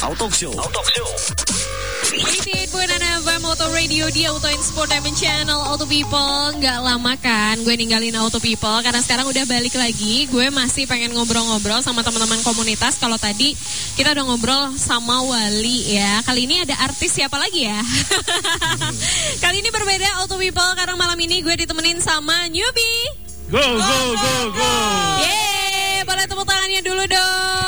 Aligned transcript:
Auto 0.00 0.32
Show. 0.32 0.56
Auto 0.56 0.80
Show. 0.96 1.08
88.6 2.10 3.20
FM 3.20 3.42
Auto 3.44 3.68
Radio 3.68 4.08
di 4.08 4.24
Auto 4.24 4.48
Sport 4.48 4.88
Diamond 4.88 5.12
Channel 5.12 5.60
Auto 5.60 5.84
People 5.84 6.56
Nggak 6.56 6.78
lama 6.80 7.12
kan 7.20 7.60
gue 7.60 7.74
ninggalin 7.76 8.16
Auto 8.16 8.40
People 8.40 8.80
Karena 8.80 8.98
sekarang 9.04 9.28
udah 9.28 9.44
balik 9.44 9.76
lagi 9.76 10.24
Gue 10.32 10.48
masih 10.48 10.88
pengen 10.88 11.12
ngobrol-ngobrol 11.12 11.84
sama 11.84 12.00
teman-teman 12.00 12.40
komunitas 12.40 12.96
Kalau 12.96 13.20
tadi 13.20 13.52
kita 13.94 14.16
udah 14.16 14.24
ngobrol 14.24 14.72
sama 14.80 15.20
Wali 15.22 16.00
ya 16.00 16.24
Kali 16.24 16.48
ini 16.48 16.64
ada 16.64 16.80
artis 16.80 17.20
siapa 17.20 17.36
lagi 17.36 17.68
ya 17.68 17.78
Kali 19.44 19.60
ini 19.60 19.68
berbeda 19.68 20.24
Auto 20.24 20.40
People 20.40 20.72
Karena 20.80 20.96
malam 20.96 21.20
ini 21.20 21.44
gue 21.44 21.54
ditemenin 21.60 22.00
sama 22.00 22.48
Newbie 22.48 23.28
Go, 23.50 23.58
go, 23.58 24.00
go, 24.14 24.34
go. 24.54 24.70
Yeay, 25.26 26.06
boleh 26.06 26.22
tepuk 26.22 26.46
tangannya 26.46 26.86
dulu 26.86 27.02
dong. 27.02 27.59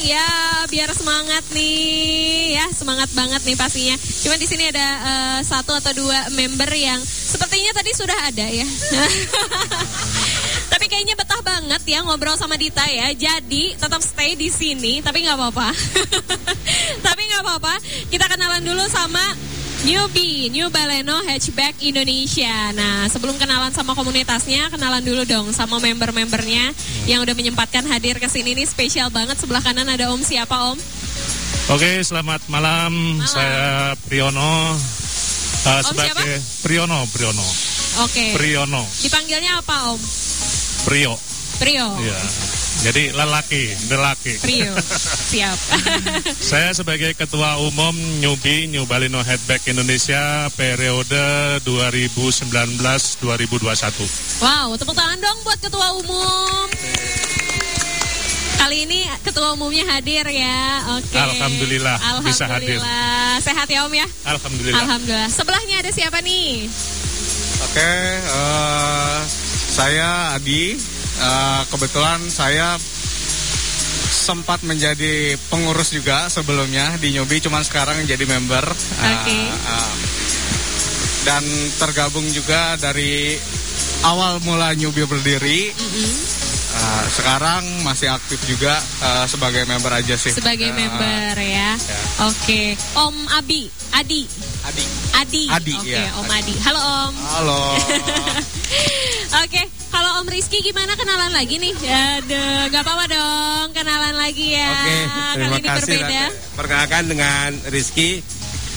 Ya, 0.00 0.64
biar 0.72 0.88
semangat 0.96 1.44
nih. 1.52 2.56
Ya, 2.56 2.66
semangat 2.72 3.12
banget 3.12 3.44
nih 3.44 3.56
pastinya. 3.56 3.96
Cuma 4.00 4.40
di 4.40 4.48
sini 4.48 4.72
ada 4.72 4.86
eh, 5.00 5.38
satu 5.44 5.76
atau 5.76 5.92
dua 5.92 6.32
member 6.32 6.72
yang 6.72 7.00
sepertinya 7.04 7.76
tadi 7.76 7.90
sudah 7.92 8.18
ada 8.32 8.46
ya. 8.48 8.64
tapi 10.72 10.86
kayaknya 10.88 11.12
betah 11.20 11.44
banget 11.44 11.82
ya 11.84 12.00
ngobrol 12.00 12.32
sama 12.40 12.56
Dita 12.56 12.88
ya. 12.88 13.12
Jadi 13.12 13.76
tetap 13.76 14.00
stay 14.00 14.40
di 14.40 14.48
sini, 14.48 15.04
tapi 15.04 15.20
nggak 15.20 15.36
apa-apa. 15.36 15.68
tapi 17.06 17.20
nggak 17.28 17.42
apa-apa. 17.44 17.74
Kita 18.08 18.24
kenalan 18.24 18.64
dulu 18.64 18.84
sama 18.88 19.49
Newbie, 19.80 20.52
New 20.52 20.68
Baleno 20.68 21.24
Hatchback 21.24 21.80
Indonesia. 21.80 22.68
Nah, 22.76 23.08
sebelum 23.08 23.40
kenalan 23.40 23.72
sama 23.72 23.96
komunitasnya, 23.96 24.68
kenalan 24.68 25.00
dulu 25.00 25.24
dong 25.24 25.56
sama 25.56 25.80
member-membernya 25.80 26.76
yang 27.08 27.24
udah 27.24 27.32
menyempatkan 27.32 27.88
hadir 27.88 28.20
ke 28.20 28.28
sini 28.28 28.52
nih 28.52 28.68
spesial 28.68 29.08
banget. 29.08 29.40
Sebelah 29.40 29.64
kanan 29.64 29.88
ada 29.88 30.12
Om 30.12 30.20
siapa 30.20 30.52
Om? 30.52 30.78
Oke, 31.72 32.04
selamat 32.04 32.44
malam. 32.52 33.24
Saya 33.24 33.96
Priyono. 34.04 34.76
Uh, 35.64 35.80
sebagai 35.84 36.40
Priyono, 36.60 37.00
Priyono. 37.08 37.48
Oke. 38.04 38.36
Priyono, 38.36 38.84
Dipanggilnya 39.00 39.64
apa 39.64 39.96
Om? 39.96 40.00
Prio. 40.84 41.29
Prio. 41.60 41.92
Ya. 42.00 42.16
Jadi 42.80 43.12
lelaki, 43.12 43.68
lelaki. 43.92 44.40
Prio. 44.40 44.72
Siap. 45.36 45.58
Saya 46.40 46.72
sebagai 46.72 47.12
Ketua 47.12 47.60
Umum 47.60 47.92
Nyubi 48.24 48.64
New 48.72 48.88
Balino 48.88 49.20
Headback 49.20 49.68
Indonesia 49.68 50.48
periode 50.56 51.60
2019-2021. 51.68 54.40
wow, 54.40 54.72
tepuk 54.80 54.96
tangan 54.96 55.20
dong 55.20 55.36
buat 55.44 55.60
Ketua 55.60 56.00
Umum. 56.00 56.64
Kali 58.56 58.88
ini 58.88 59.04
Ketua 59.20 59.52
Umumnya 59.52 59.84
hadir 59.84 60.24
ya. 60.32 60.96
Oke. 60.96 61.12
Alhamdulillah, 61.12 62.24
bisa 62.24 62.48
hadir. 62.48 62.80
Alhamdulillah. 62.80 63.36
Sehat 63.44 63.68
ya 63.68 63.84
Om 63.84 63.92
ya? 63.92 64.08
Alhamdulillah. 64.24 64.80
Alhamdulillah. 64.80 65.28
Sebelahnya 65.28 65.84
ada 65.84 65.92
siapa 65.92 66.24
nih? 66.24 66.72
Oke, 67.68 67.92
eh, 68.16 69.18
saya 69.68 70.40
Adi. 70.40 70.99
Eh, 71.12 71.62
kebetulan 71.68 72.22
saya 72.26 72.78
sempat 74.10 74.62
menjadi 74.62 75.34
pengurus 75.48 75.90
juga 75.90 76.28
sebelumnya 76.28 76.94
di 76.96 77.12
Nyobi, 77.12 77.40
cuman 77.40 77.60
sekarang 77.60 78.04
jadi 78.04 78.22
member. 78.24 78.62
Eh, 78.64 79.10
Oke. 79.10 79.38
eh, 79.50 79.90
dan 81.20 81.44
tergabung 81.76 82.24
juga 82.30 82.76
dari 82.76 83.36
awal 84.02 84.40
mula 84.40 84.72
Nyobi 84.72 85.04
berdiri. 85.04 85.60
Eh, 86.70 87.04
sekarang 87.10 87.82
masih 87.82 88.08
aktif 88.08 88.38
juga 88.46 88.72
eh, 89.02 89.26
sebagai 89.26 89.66
member 89.66 89.90
aja 89.92 90.14
sih. 90.14 90.30
Sebagai 90.30 90.70
Eh, 90.70 90.76
member 90.76 91.34
ya. 91.36 91.74
ya. 91.74 91.98
Oke. 92.24 92.78
Om 92.94 93.16
Abi, 93.34 93.66
Adi. 93.92 94.22
Adi. 94.62 94.84
Adi. 95.12 95.42
Adi, 95.50 95.74
Oke, 95.74 95.90
ya. 95.90 96.08
Om 96.16 96.28
Adi. 96.30 96.54
Halo 96.62 96.80
Om. 96.80 97.14
Halo. 97.36 97.60
Oke, 99.44 99.62
kalau 99.90 100.22
Om 100.22 100.28
Rizky 100.30 100.62
gimana 100.62 100.94
kenalan 100.94 101.34
lagi 101.34 101.58
nih? 101.58 101.74
Aduh, 101.74 102.70
gak 102.70 102.82
apa-apa 102.82 103.04
dong, 103.10 103.66
kenalan 103.74 104.14
lagi 104.14 104.54
ya. 104.54 104.70
Oke, 104.70 104.96
terima 105.34 105.50
Kali 105.50 105.60
ini 105.60 105.68
kasih. 105.68 105.82
berbeda. 105.82 106.22
Perkenalkan 106.56 107.04
dengan 107.10 107.48
Rizky. 107.68 108.10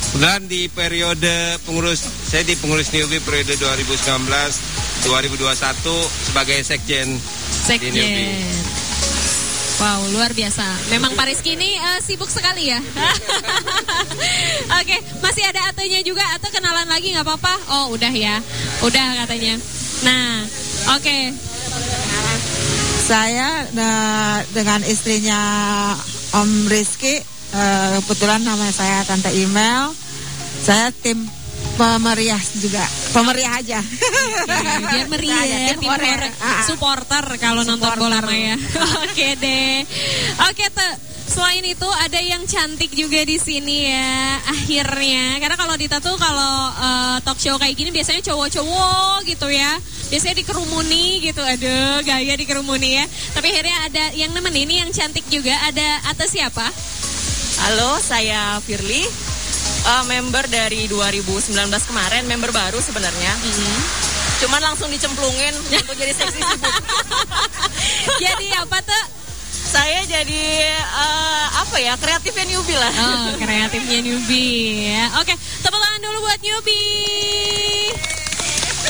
Kebetulan 0.03 0.46
di 0.46 0.69
periode 0.69 1.57
pengurus, 1.66 2.06
saya 2.06 2.46
di 2.46 2.53
pengurus 2.53 2.94
Newbie 2.94 3.18
periode 3.18 3.57
2019-2021 3.57 5.09
sebagai 6.29 6.62
sekjen 6.62 7.18
Sekjen. 7.66 7.97
Wow, 9.81 10.06
luar 10.13 10.29
biasa. 10.31 10.63
Memang 10.94 11.18
Pak 11.18 11.34
Rizky 11.34 11.57
ini 11.57 11.73
eh, 11.73 11.97
sibuk 11.97 12.29
sekali 12.29 12.69
ya. 12.69 12.78
Oke, 14.79 14.96
masih 15.18 15.44
ada 15.50 15.73
Atenya 15.73 16.06
juga. 16.06 16.22
Atau 16.38 16.53
kenalan 16.53 16.85
lagi 16.85 17.09
nggak 17.09 17.25
apa-apa? 17.25 17.53
Oh, 17.73 17.85
udah 17.91 18.13
ya. 18.13 18.38
Udah 18.85 19.25
katanya. 19.25 19.57
Nah, 20.06 20.46
oke. 20.92 21.18
Saya 23.04 23.68
eh, 23.68 24.38
dengan 24.56 24.80
istrinya 24.88 25.42
Om 26.34 26.72
Rizky, 26.72 27.20
eh, 27.56 27.90
kebetulan 28.04 28.42
nama 28.44 28.68
saya 28.72 29.04
Tante 29.04 29.32
Email. 29.36 29.92
Saya 30.64 30.96
tim 30.96 31.28
pemeriah 31.76 32.40
juga, 32.56 32.86
pemeriah 33.12 33.54
aja. 33.60 33.80
biar 34.94 35.08
meriah 35.12 35.44
Saya 35.44 35.76
tim 35.76 35.92
tim 35.92 35.92
supporter, 36.64 37.26
kalau 37.42 37.68
nonton 37.68 37.92
bola 38.00 38.24
mah 38.24 38.38
ya. 38.38 38.56
Oke 39.04 39.36
deh. 39.36 39.84
Oke 40.48 40.66
tuh. 40.72 41.12
Selain 41.34 41.66
itu 41.66 41.90
ada 41.90 42.22
yang 42.22 42.46
cantik 42.46 42.94
juga 42.94 43.26
di 43.26 43.42
sini 43.42 43.90
ya 43.90 44.38
akhirnya. 44.54 45.42
Karena 45.42 45.58
kalau 45.58 45.74
Dita 45.74 45.98
tuh 45.98 46.14
kalau 46.22 46.70
eh, 46.78 47.18
talk 47.26 47.42
show 47.42 47.58
kayak 47.58 47.74
gini 47.74 47.90
biasanya 47.90 48.22
cowok-cowok 48.22 49.26
gitu 49.26 49.50
ya. 49.50 49.74
Biasanya 50.14 50.46
dikerumuni 50.46 51.26
gitu. 51.26 51.42
Aduh 51.42 52.06
gaya 52.06 52.38
dikerumuni 52.38 53.02
ya. 53.02 53.10
Tapi 53.34 53.50
akhirnya 53.50 53.78
ada 53.90 54.04
yang 54.14 54.30
nemenin 54.30 54.70
ini 54.70 54.76
yang 54.86 54.94
cantik 54.94 55.26
juga. 55.34 55.58
Ada 55.74 56.14
atas 56.14 56.38
siapa? 56.38 56.70
Halo, 57.66 57.98
saya 57.98 58.62
Firly, 58.62 59.02
eh, 59.90 60.04
member 60.06 60.46
dari 60.54 60.86
2019 60.86 61.50
kemarin, 61.90 62.30
member 62.30 62.54
baru 62.54 62.78
sebenarnya. 62.78 63.34
Cuman 64.38 64.62
langsung 64.62 64.86
dicemplungin 64.94 65.58
untuk 65.82 65.98
jadi 65.98 66.14
seksi 66.14 66.42
sibuk. 66.46 66.76
jadi 68.22 68.48
apa 68.62 68.78
tuh 68.86 69.04
Saya 69.73 70.06
jadi 70.06 70.69
eh, 70.69 71.45
apa 71.57 71.81
ya 71.81 71.97
kreatifnya 71.97 72.45
newbie 72.45 72.78
lah. 72.78 72.94
Oh, 72.94 73.34
kreatifnya 73.41 74.06
newbie 74.06 74.94
ya. 74.94 75.09
Oke, 75.17 75.34
tepuk 75.66 75.81
tangan 75.81 75.97
dulu 75.97 76.17
buat 76.29 76.38
newbie. 76.45 77.89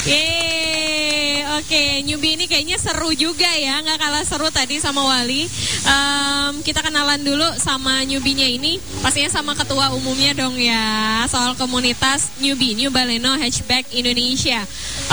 Yeay, 0.03 1.47
oke 1.55 1.83
newbie 2.03 2.35
ini 2.35 2.51
kayaknya 2.51 2.75
seru 2.75 3.15
juga 3.15 3.47
ya, 3.47 3.79
nggak 3.79 3.95
kalah 3.95 4.27
seru 4.27 4.51
tadi 4.51 4.83
sama 4.83 4.99
Wali. 4.99 5.47
Em, 5.87 6.59
kita 6.59 6.83
kenalan 6.83 7.23
dulu 7.23 7.47
sama 7.55 8.03
newbie-nya 8.03 8.51
ini, 8.51 8.83
pastinya 8.99 9.31
sama 9.31 9.55
ketua 9.55 9.95
umumnya 9.95 10.35
dong 10.35 10.59
ya, 10.59 11.23
soal 11.31 11.55
komunitas 11.55 12.35
newbie, 12.43 12.75
New 12.75 12.91
Baleno 12.91 13.39
Hatchback 13.39 13.95
Indonesia. 13.95 14.59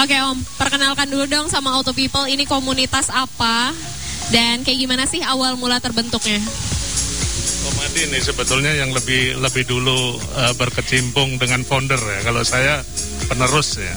Oke 0.02 0.18
Om, 0.18 0.42
perkenalkan 0.58 1.06
dulu 1.06 1.30
dong 1.30 1.46
sama 1.46 1.70
Auto 1.78 1.94
People, 1.94 2.26
ini 2.26 2.42
komunitas 2.42 3.14
apa? 3.14 3.70
Dan 4.30 4.62
kayak 4.62 4.78
gimana 4.78 5.04
sih 5.10 5.20
awal 5.26 5.58
mula 5.58 5.82
terbentuknya? 5.82 6.38
Om 7.60 7.76
Adi 7.82 8.02
nih 8.14 8.22
sebetulnya 8.22 8.72
yang 8.72 8.94
lebih 8.94 9.36
lebih 9.42 9.66
dulu 9.66 10.16
eh, 10.16 10.54
berkecimpung 10.54 11.36
dengan 11.36 11.66
founder 11.66 11.98
ya. 11.98 12.20
Kalau 12.24 12.42
saya 12.46 12.80
penerus 13.26 13.78
ya. 13.82 13.94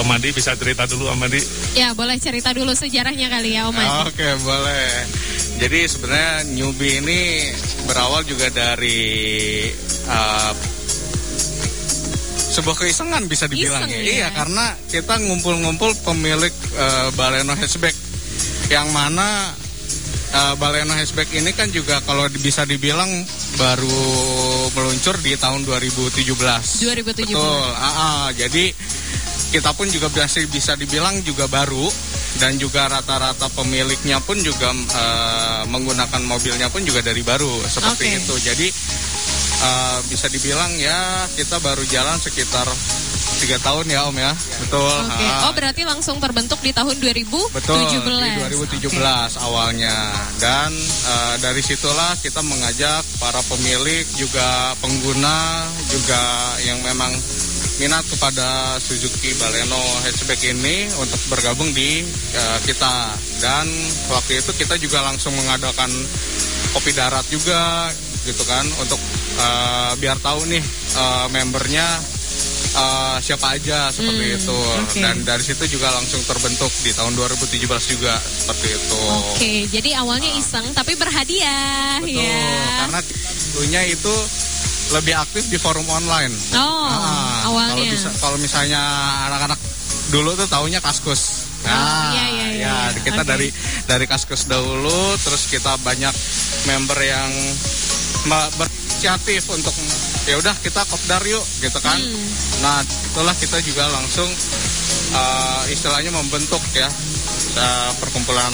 Om 0.00 0.08
Adi 0.12 0.28
bisa 0.32 0.52
cerita 0.56 0.84
dulu 0.84 1.08
Om 1.08 1.24
Adi. 1.24 1.40
Ya 1.76 1.96
boleh 1.96 2.16
cerita 2.20 2.52
dulu 2.52 2.76
sejarahnya 2.76 3.32
kali 3.32 3.56
ya 3.56 3.68
Om 3.68 3.76
Adi. 3.76 3.98
Oke 4.12 4.28
boleh. 4.44 4.88
Jadi 5.60 5.78
sebenarnya 5.88 6.32
newbie 6.52 7.00
ini 7.00 7.20
berawal 7.88 8.24
juga 8.28 8.52
dari 8.52 9.00
uh, 10.08 10.52
sebuah 12.52 12.76
keisengan 12.84 13.24
bisa 13.24 13.48
dibilang 13.48 13.88
Iseng 13.88 13.92
ya. 13.92 14.00
ya? 14.00 14.12
Iya 14.12 14.28
karena 14.36 14.64
kita 14.92 15.14
ngumpul-ngumpul 15.24 15.96
pemilik 16.04 16.52
uh, 16.76 17.08
Baleno 17.16 17.56
hatchback 17.56 17.96
yang 18.68 18.88
mana 18.92 19.52
uh, 20.32 20.54
Baleno 20.56 20.96
hatchback 20.96 21.30
ini 21.36 21.52
kan 21.52 21.68
juga 21.68 22.00
kalau 22.04 22.26
bisa 22.40 22.64
dibilang 22.64 23.08
baru 23.60 24.04
meluncur 24.72 25.16
di 25.20 25.36
tahun 25.36 25.64
2017. 25.64 26.24
2017. 26.32 27.32
Betul. 27.32 27.64
ah, 27.76 27.84
ah. 27.84 28.24
jadi 28.32 28.72
kita 29.52 29.76
pun 29.76 29.84
juga 29.92 30.08
masih 30.16 30.48
bisa 30.48 30.72
dibilang 30.80 31.20
juga 31.28 31.44
baru 31.44 31.84
dan 32.40 32.56
juga 32.56 32.88
rata-rata 32.88 33.52
pemiliknya 33.52 34.16
pun 34.24 34.40
juga 34.40 34.72
eh, 34.72 35.62
menggunakan 35.68 36.22
mobilnya 36.24 36.72
pun 36.72 36.80
juga 36.88 37.04
dari 37.04 37.20
baru 37.20 37.60
seperti 37.68 38.16
Oke. 38.16 38.20
itu. 38.24 38.34
Jadi 38.48 38.66
eh, 39.60 39.98
bisa 40.08 40.32
dibilang 40.32 40.72
ya 40.80 41.28
kita 41.36 41.60
baru 41.60 41.84
jalan 41.84 42.16
sekitar 42.16 42.64
tiga 43.42 43.58
tahun 43.58 43.90
ya 43.90 44.06
Om 44.06 44.16
ya. 44.22 44.32
Betul. 44.62 44.86
Oke. 44.86 45.26
Ah. 45.26 45.50
Oh 45.50 45.52
berarti 45.52 45.82
langsung 45.82 46.22
terbentuk 46.22 46.62
di 46.62 46.70
tahun 46.70 46.94
2017. 47.02 47.50
Betul, 47.58 47.82
di 47.90 47.98
2017 48.86 48.86
Oke. 48.86 49.02
awalnya. 49.42 49.96
Dan 50.38 50.70
eh, 51.10 51.34
dari 51.42 51.58
situlah 51.58 52.14
kita 52.22 52.38
mengajak 52.46 53.02
para 53.18 53.42
pemilik, 53.50 54.06
juga 54.14 54.78
pengguna, 54.78 55.66
juga 55.90 56.22
yang 56.62 56.78
memang 56.86 57.10
minat 57.82 58.06
kepada 58.06 58.78
Suzuki 58.78 59.34
Baleno 59.42 59.82
hatchback 60.06 60.38
ini 60.46 60.86
untuk 61.02 61.18
bergabung 61.26 61.74
di 61.74 62.06
eh, 62.38 62.58
kita. 62.62 63.18
Dan 63.42 63.66
waktu 64.06 64.38
itu 64.38 64.54
kita 64.54 64.78
juga 64.78 65.02
langsung 65.02 65.34
mengadakan 65.34 65.90
kopi 66.70 66.94
darat 66.94 67.26
juga 67.26 67.90
gitu 68.22 68.46
kan 68.46 68.62
untuk 68.78 69.02
eh, 69.34 69.92
biar 69.98 70.14
tahu 70.22 70.46
nih 70.46 70.62
eh, 70.94 71.26
membernya 71.34 71.86
eh, 72.74 73.16
siapa 73.20 73.46
aja 73.52 73.88
seperti 73.88 74.24
Hmm, 74.24 74.38
itu 74.38 74.58
oke. 74.80 74.98
dan 74.98 75.16
dari 75.22 75.40
situ 75.40 75.64
juga 75.70 75.90
langsung 75.90 76.20
terbentuk 76.22 76.72
di 76.80 76.90
tahun 76.90 77.12
2017 77.12 77.60
juga 77.86 78.16
seperti 78.16 78.68
itu. 78.70 78.98
Oke, 79.30 79.52
jadi 79.68 79.90
awalnya 79.98 80.32
iseng 80.32 80.64
tapi 80.72 80.94
berhadiah 80.94 82.00
Betul, 82.00 82.16
ya. 82.18 82.48
karena 82.80 83.00
dulunya 83.52 83.82
itu 83.86 84.14
lebih 84.92 85.14
aktif 85.14 85.44
di 85.46 85.56
forum 85.56 85.84
online. 85.86 86.32
Oh, 86.52 86.84
Ah, 86.84 87.48
awalnya. 87.48 87.76
Kalau 87.78 87.86
bisa, 87.88 88.08
kalau 88.18 88.36
misalnya 88.36 88.80
anak-anak 89.26 89.56
dulu 90.08 90.32
tuh 90.34 90.44
taunya 90.46 90.80
kaskus. 90.80 91.48
Oh, 91.62 91.70
iya, 92.10 92.24
iya, 92.26 92.46
iya, 92.50 92.74
iya. 92.90 93.00
kita 93.00 93.22
Oke. 93.22 93.28
dari 93.28 93.48
dari 93.86 94.04
kaskus 94.04 94.44
dahulu, 94.44 94.92
terus 95.16 95.46
kita 95.46 95.78
banyak 95.78 96.10
member 96.66 96.98
yang 96.98 97.30
berinisiatif 98.52 99.46
untuk 99.48 99.74
ya 100.26 100.34
udah 100.38 100.54
kita 100.62 100.82
kopdar 100.86 101.22
yuk 101.26 101.42
gitu 101.58 101.78
kan. 101.82 101.98
Hmm. 101.98 102.28
Nah 102.62 102.78
itulah 102.82 103.34
kita 103.34 103.58
juga 103.66 103.90
langsung 103.90 104.28
uh, 105.14 105.62
istilahnya 105.68 106.14
membentuk 106.14 106.62
ya 106.74 106.86
uh, 107.58 107.90
perkumpulan 107.98 108.52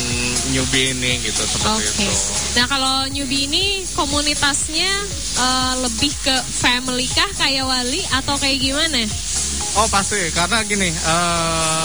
newbie 0.51 0.97
ini 0.97 1.21
gitu 1.23 1.45
seperti 1.45 1.85
Oke. 1.85 2.09
itu. 2.09 2.11
Nah 2.57 2.67
kalau 2.67 2.97
newbie 3.13 3.47
ini 3.47 3.85
komunitasnya 3.93 4.91
eh, 5.39 5.75
lebih 5.83 6.13
ke 6.23 6.37
family 6.47 7.07
kah 7.11 7.31
kayak 7.39 7.67
Wali 7.67 8.03
atau 8.15 8.35
kayak 8.41 8.59
gimana? 8.59 9.03
Oh 9.79 9.87
pasti 9.93 10.19
karena 10.35 10.65
gini 10.67 10.91
eh 10.91 11.85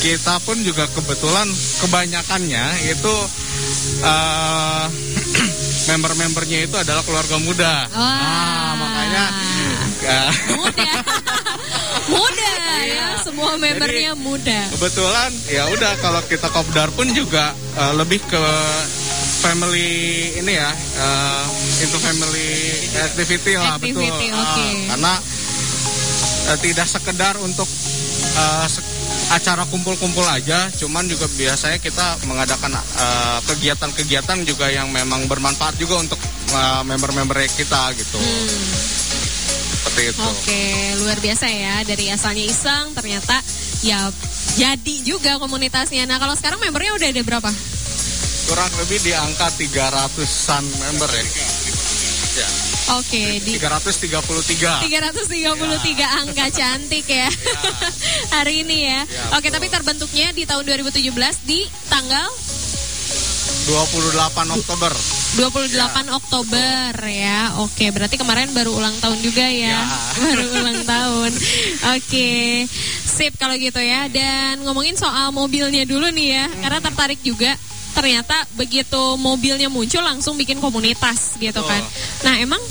kita 0.00 0.40
pun 0.42 0.56
juga 0.64 0.88
kebetulan 0.96 1.46
kebanyakannya 1.84 2.64
itu 2.88 3.14
eh 4.02 4.84
member-membernya 5.90 6.58
itu 6.64 6.76
adalah 6.76 7.02
keluarga 7.02 7.36
muda. 7.36 7.74
Wah. 7.88 7.98
Nah, 7.98 8.72
makanya 8.78 9.24
eh, 10.00 10.30
Muda. 10.54 10.92
muda 12.10 12.50
ya, 12.80 13.06
semua 13.22 13.54
membernya 13.54 14.14
muda. 14.16 14.60
kebetulan 14.72 15.30
ya 15.46 15.68
udah 15.68 15.92
kalau 16.00 16.18
kita 16.24 16.48
kopdar 16.48 16.90
pun 16.90 17.06
juga 17.10 17.50
eh, 17.76 17.92
lebih 17.94 18.18
ke 18.24 18.42
family 19.40 19.90
ini 20.36 20.52
ya 20.54 20.70
eh, 20.96 21.44
into 21.80 21.98
family 21.98 22.50
activity 23.00 23.52
lah 23.54 23.76
Activity, 23.76 24.06
betul 24.26 24.30
oke. 24.32 24.66
Ah, 24.66 24.74
karena 24.88 25.12
eh, 26.48 26.58
tidak 26.60 26.86
sekedar 26.88 27.34
untuk 27.38 27.68
se- 28.66 28.89
acara 29.30 29.62
kumpul-kumpul 29.70 30.26
aja 30.26 30.66
cuman 30.74 31.06
juga 31.06 31.30
biasanya 31.38 31.78
kita 31.78 32.18
mengadakan 32.26 32.74
eh, 32.74 33.38
kegiatan-kegiatan 33.46 34.38
juga 34.42 34.66
yang 34.70 34.90
memang 34.90 35.30
bermanfaat 35.30 35.78
juga 35.78 36.02
untuk 36.02 36.18
eh, 36.50 36.82
member-member 36.84 37.38
kita 37.54 37.94
gitu 37.94 38.18
seperti 39.80 40.12
itu 40.12 40.20
Oke, 40.20 40.64
luar 41.00 41.18
biasa 41.24 41.48
ya. 41.48 41.80
Dari 41.88 42.12
asalnya 42.12 42.44
iseng, 42.44 42.92
ternyata 42.92 43.40
ya 43.80 44.12
jadi 44.60 44.94
juga 45.00 45.40
komunitasnya. 45.40 46.04
Nah 46.04 46.20
kalau 46.20 46.36
sekarang 46.36 46.60
membernya 46.60 47.00
udah 47.00 47.08
ada 47.08 47.22
berapa? 47.24 47.50
kurang 48.50 48.72
lebih 48.82 48.98
di 49.06 49.14
angka 49.14 49.46
300-an 49.62 50.64
member 50.82 51.06
ya. 51.06 51.22
Ya, 52.34 52.48
Oke, 52.98 53.38
di 53.44 53.54
333. 53.54 54.82
333 54.82 56.20
angka 56.26 56.46
cantik 56.50 57.06
ya 57.06 57.30
hari 58.34 58.66
ini 58.66 58.90
ya. 58.90 59.00
Ya, 59.06 59.38
Oke, 59.38 59.52
tapi 59.54 59.70
terbentuknya 59.70 60.34
di 60.34 60.42
tahun 60.42 60.66
2017 60.66 61.14
di 61.46 61.62
tanggal 61.86 62.26
28 63.70 64.56
Oktober. 64.58 64.92
28 65.38 66.10
Oktober 66.10 66.90
ya. 67.06 67.62
Oke, 67.62 67.94
berarti 67.94 68.18
kemarin 68.18 68.50
baru 68.50 68.74
ulang 68.74 68.96
tahun 68.98 69.22
juga 69.22 69.46
ya. 69.46 69.78
Ya. 69.78 69.80
Baru 70.26 70.44
ulang 70.58 70.82
tahun. 70.82 71.30
Oke. 71.94 72.66
Sip 73.06 73.38
kalau 73.38 73.54
gitu 73.54 73.78
ya. 73.78 74.10
Dan 74.10 74.66
ngomongin 74.66 74.98
soal 74.98 75.30
mobilnya 75.30 75.86
dulu 75.86 76.10
nih 76.10 76.28
ya. 76.34 76.46
Karena 76.66 76.82
tertarik 76.82 77.22
juga 77.22 77.54
ternyata 77.90 78.46
begitu 78.54 79.18
mobilnya 79.18 79.66
muncul 79.66 80.00
langsung 80.02 80.38
bikin 80.38 80.58
komunitas 80.62 81.36
gitu 81.38 81.60
Betul. 81.60 81.68
kan. 81.68 81.82
Nah, 82.26 82.34
emang 82.42 82.62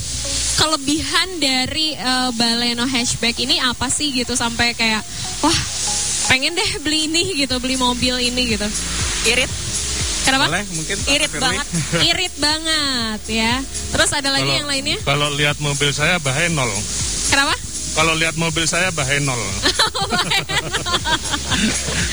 kelebihan 0.59 1.39
dari 1.39 1.95
eh, 1.95 2.29
Baleno 2.35 2.83
hatchback 2.83 3.39
ini 3.39 3.57
apa 3.57 3.87
sih 3.87 4.11
gitu 4.11 4.35
sampai 4.35 4.75
kayak 4.75 4.99
wah 5.39 5.59
pengen 6.27 6.53
deh 6.53 6.71
beli 6.79 7.07
ini 7.07 7.39
gitu, 7.39 7.57
beli 7.57 7.73
mobil 7.73 8.19
ini 8.21 8.53
gitu. 8.53 8.67
Irit, 9.25 9.49
Kenapa? 10.21 10.45
Boleh 10.45 10.65
mungkin 10.71 10.97
irit 11.07 11.31
Firly? 11.31 11.41
banget. 11.41 11.67
Irit 12.05 12.33
banget 12.37 13.21
ya. 13.25 13.53
Terus 13.89 14.09
ada 14.13 14.29
lagi 14.29 14.51
yang 14.53 14.67
lainnya? 14.67 14.99
Kalau 15.01 15.31
lihat 15.33 15.57
mobil 15.57 15.89
saya 15.89 16.19
bahaya 16.19 16.47
nol. 16.47 16.69
Kenapa? 17.31 17.55
Kalau 17.89 18.13
lihat 18.13 18.37
mobil 18.37 18.63
saya 18.63 18.93
bahaya 18.93 19.17
nol. 19.27 19.41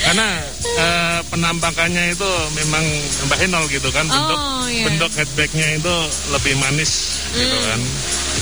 Karena 0.03 0.29
eh, 0.65 1.19
penampakannya 1.29 2.05
itu 2.11 2.31
memang 2.57 2.85
bahaya 3.29 3.47
nol 3.49 3.65
gitu 3.69 3.89
kan. 3.93 4.07
Bentuk 4.07 4.39
Oh, 4.39 4.65
iya. 4.67 4.85
bentuk 4.89 5.11
hatchbacknya 5.13 5.77
itu 5.77 5.95
lebih 6.33 6.55
manis 6.59 7.21
gitu 7.31 7.57
kan. 7.69 7.81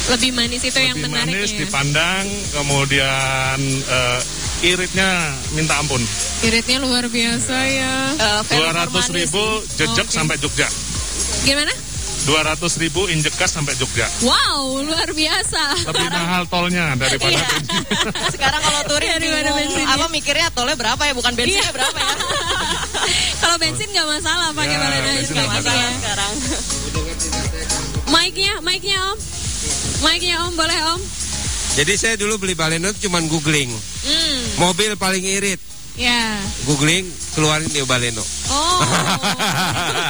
Lebih 0.04 0.30
manis 0.30 0.60
itu 0.60 0.76
yang 0.76 0.94
lebih 0.94 1.08
menarik 1.08 1.32
manis 1.32 1.50
ya. 1.50 1.58
dipandang, 1.64 2.24
kemudian 2.52 3.58
eh, 3.82 4.20
iritnya 4.62 5.10
minta 5.50 5.76
ampun. 5.76 6.00
Iritnya 6.40 6.76
luar 6.78 7.08
biasa 7.08 7.56
ya. 7.64 7.94
Eh, 8.12 8.40
Dua 8.50 8.70
ratus 8.74 9.08
ribu 9.10 9.42
jejak 9.74 10.04
Oke. 10.04 10.12
sampai 10.12 10.36
Jogja. 10.36 10.68
Gimana? 11.42 11.72
200 12.24 12.56
ribu 12.78 13.04
injek 13.06 13.32
gas 13.34 13.52
sampai 13.52 13.76
Jogja. 13.76 14.08
Wow, 14.22 14.80
luar 14.80 15.04
biasa. 15.06 15.76
Lebih 15.84 16.08
mahal 16.10 16.48
tolnya 16.48 16.96
daripada 16.96 17.36
Iya. 17.36 17.44
bensin. 17.50 17.84
Sekarang 18.34 18.60
kalau 18.60 18.80
touring 18.86 19.12
Daripada 19.14 19.28
bingung. 19.44 19.56
bensinnya. 19.60 19.92
apa 19.94 20.06
mikirnya 20.08 20.48
tolnya 20.50 20.72
berapa 20.74 21.02
ya 21.02 21.12
bukan 21.12 21.32
bensinnya 21.34 21.60
Iya. 21.62 21.72
berapa 21.74 21.98
ya 21.98 22.12
Kalau 23.44 23.56
bensin 23.58 23.88
nggak 23.90 24.08
masalah 24.10 24.48
pakai 24.52 24.72
Ya, 24.72 24.80
bensin 24.80 25.04
hatchback 25.04 25.36
nggak 25.36 25.48
masalah 25.50 25.84
ya. 25.84 25.92
sekarang 25.94 26.32
Mic-nya, 28.06 28.52
mic-nya 28.62 28.98
Om. 29.06 29.18
Mic-nya 30.00 30.44
Om, 30.44 30.52
boleh 30.54 30.78
Om? 30.92 31.00
Jadi 31.74 31.92
saya 31.94 32.14
dulu 32.14 32.38
beli 32.38 32.54
Baleno 32.54 32.86
itu 32.88 33.08
cuman 33.08 33.26
googling. 33.26 33.70
Hmm, 34.04 34.40
Mobil 34.58 34.94
paling 34.94 35.24
irit. 35.24 35.58
ya. 35.94 36.38
Googling 36.64 37.02
keluarin 37.34 37.66
Neo 37.70 37.82
Baleno. 37.84 38.22
Oh. 38.50 38.78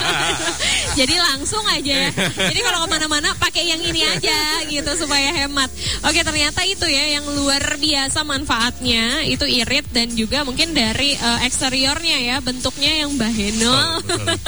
Jadi 0.94 1.14
langsung 1.18 1.64
aja 1.66 2.06
ya. 2.06 2.10
Jadi 2.54 2.60
kalau 2.62 2.86
ke 2.86 2.88
mana-mana 2.94 3.34
pakai 3.34 3.66
yang 3.66 3.82
ini 3.82 4.06
aja 4.06 4.62
gitu 4.70 4.90
supaya 4.94 5.34
hemat. 5.34 5.66
Oke 6.06 6.22
ternyata 6.22 6.62
itu 6.62 6.86
ya 6.86 7.18
yang 7.18 7.26
luar 7.34 7.58
biasa 7.82 8.22
manfaatnya 8.22 9.26
itu 9.26 9.42
irit 9.42 9.90
dan 9.90 10.06
juga 10.14 10.46
mungkin 10.46 10.70
dari 10.70 11.18
eh, 11.18 11.40
eksteriornya 11.50 12.18
ya 12.22 12.36
bentuknya 12.38 13.02
yang 13.02 13.10
baheno, 13.18 13.74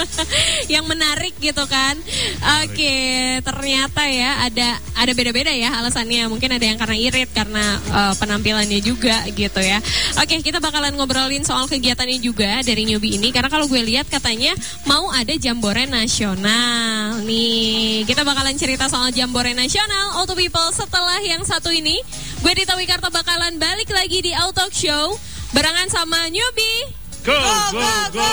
yang 0.74 0.86
menarik 0.86 1.34
gitu 1.42 1.66
kan. 1.66 1.98
Oke 2.62 2.96
ternyata 3.42 4.06
ya 4.06 4.46
ada 4.46 4.78
ada 4.94 5.12
beda-beda 5.18 5.50
ya 5.50 5.74
alasannya. 5.82 6.30
Mungkin 6.30 6.54
ada 6.54 6.62
yang 6.62 6.78
karena 6.78 6.96
irit 7.10 7.30
karena 7.34 7.82
eh, 7.90 8.14
penampilannya 8.22 8.78
juga 8.86 9.26
gitu 9.34 9.58
ya. 9.58 9.82
Oke 10.22 10.38
kita 10.46 10.62
bakalan 10.62 10.94
ngobrolin 10.94 11.42
soal 11.42 11.66
kegiatannya 11.66 12.22
juga 12.22 12.62
dari 12.62 12.86
newbie 12.86 13.18
ini 13.18 13.34
karena 13.34 13.50
kalau 13.50 13.66
gue 13.66 13.82
lihat 13.82 14.06
katanya 14.06 14.54
mau 14.86 15.10
ada 15.10 15.34
jambore 15.34 15.90
nasional 15.90 16.35
nih. 16.40 18.04
Kita 18.04 18.22
bakalan 18.22 18.56
cerita 18.58 18.88
soal 18.90 19.12
jambore 19.12 19.56
nasional 19.56 20.20
Auto 20.20 20.36
People 20.36 20.68
setelah 20.72 21.20
yang 21.24 21.42
satu 21.42 21.72
ini. 21.72 22.00
Gue 22.44 22.52
Dita 22.52 22.76
Wikarta 22.76 23.08
bakalan 23.08 23.56
balik 23.56 23.88
lagi 23.92 24.20
di 24.20 24.32
Auto 24.36 24.68
Show 24.68 25.16
barengan 25.56 25.88
sama 25.88 26.28
newbie. 26.28 26.92
Go, 27.24 27.34
go, 27.72 27.88
go. 28.12 28.32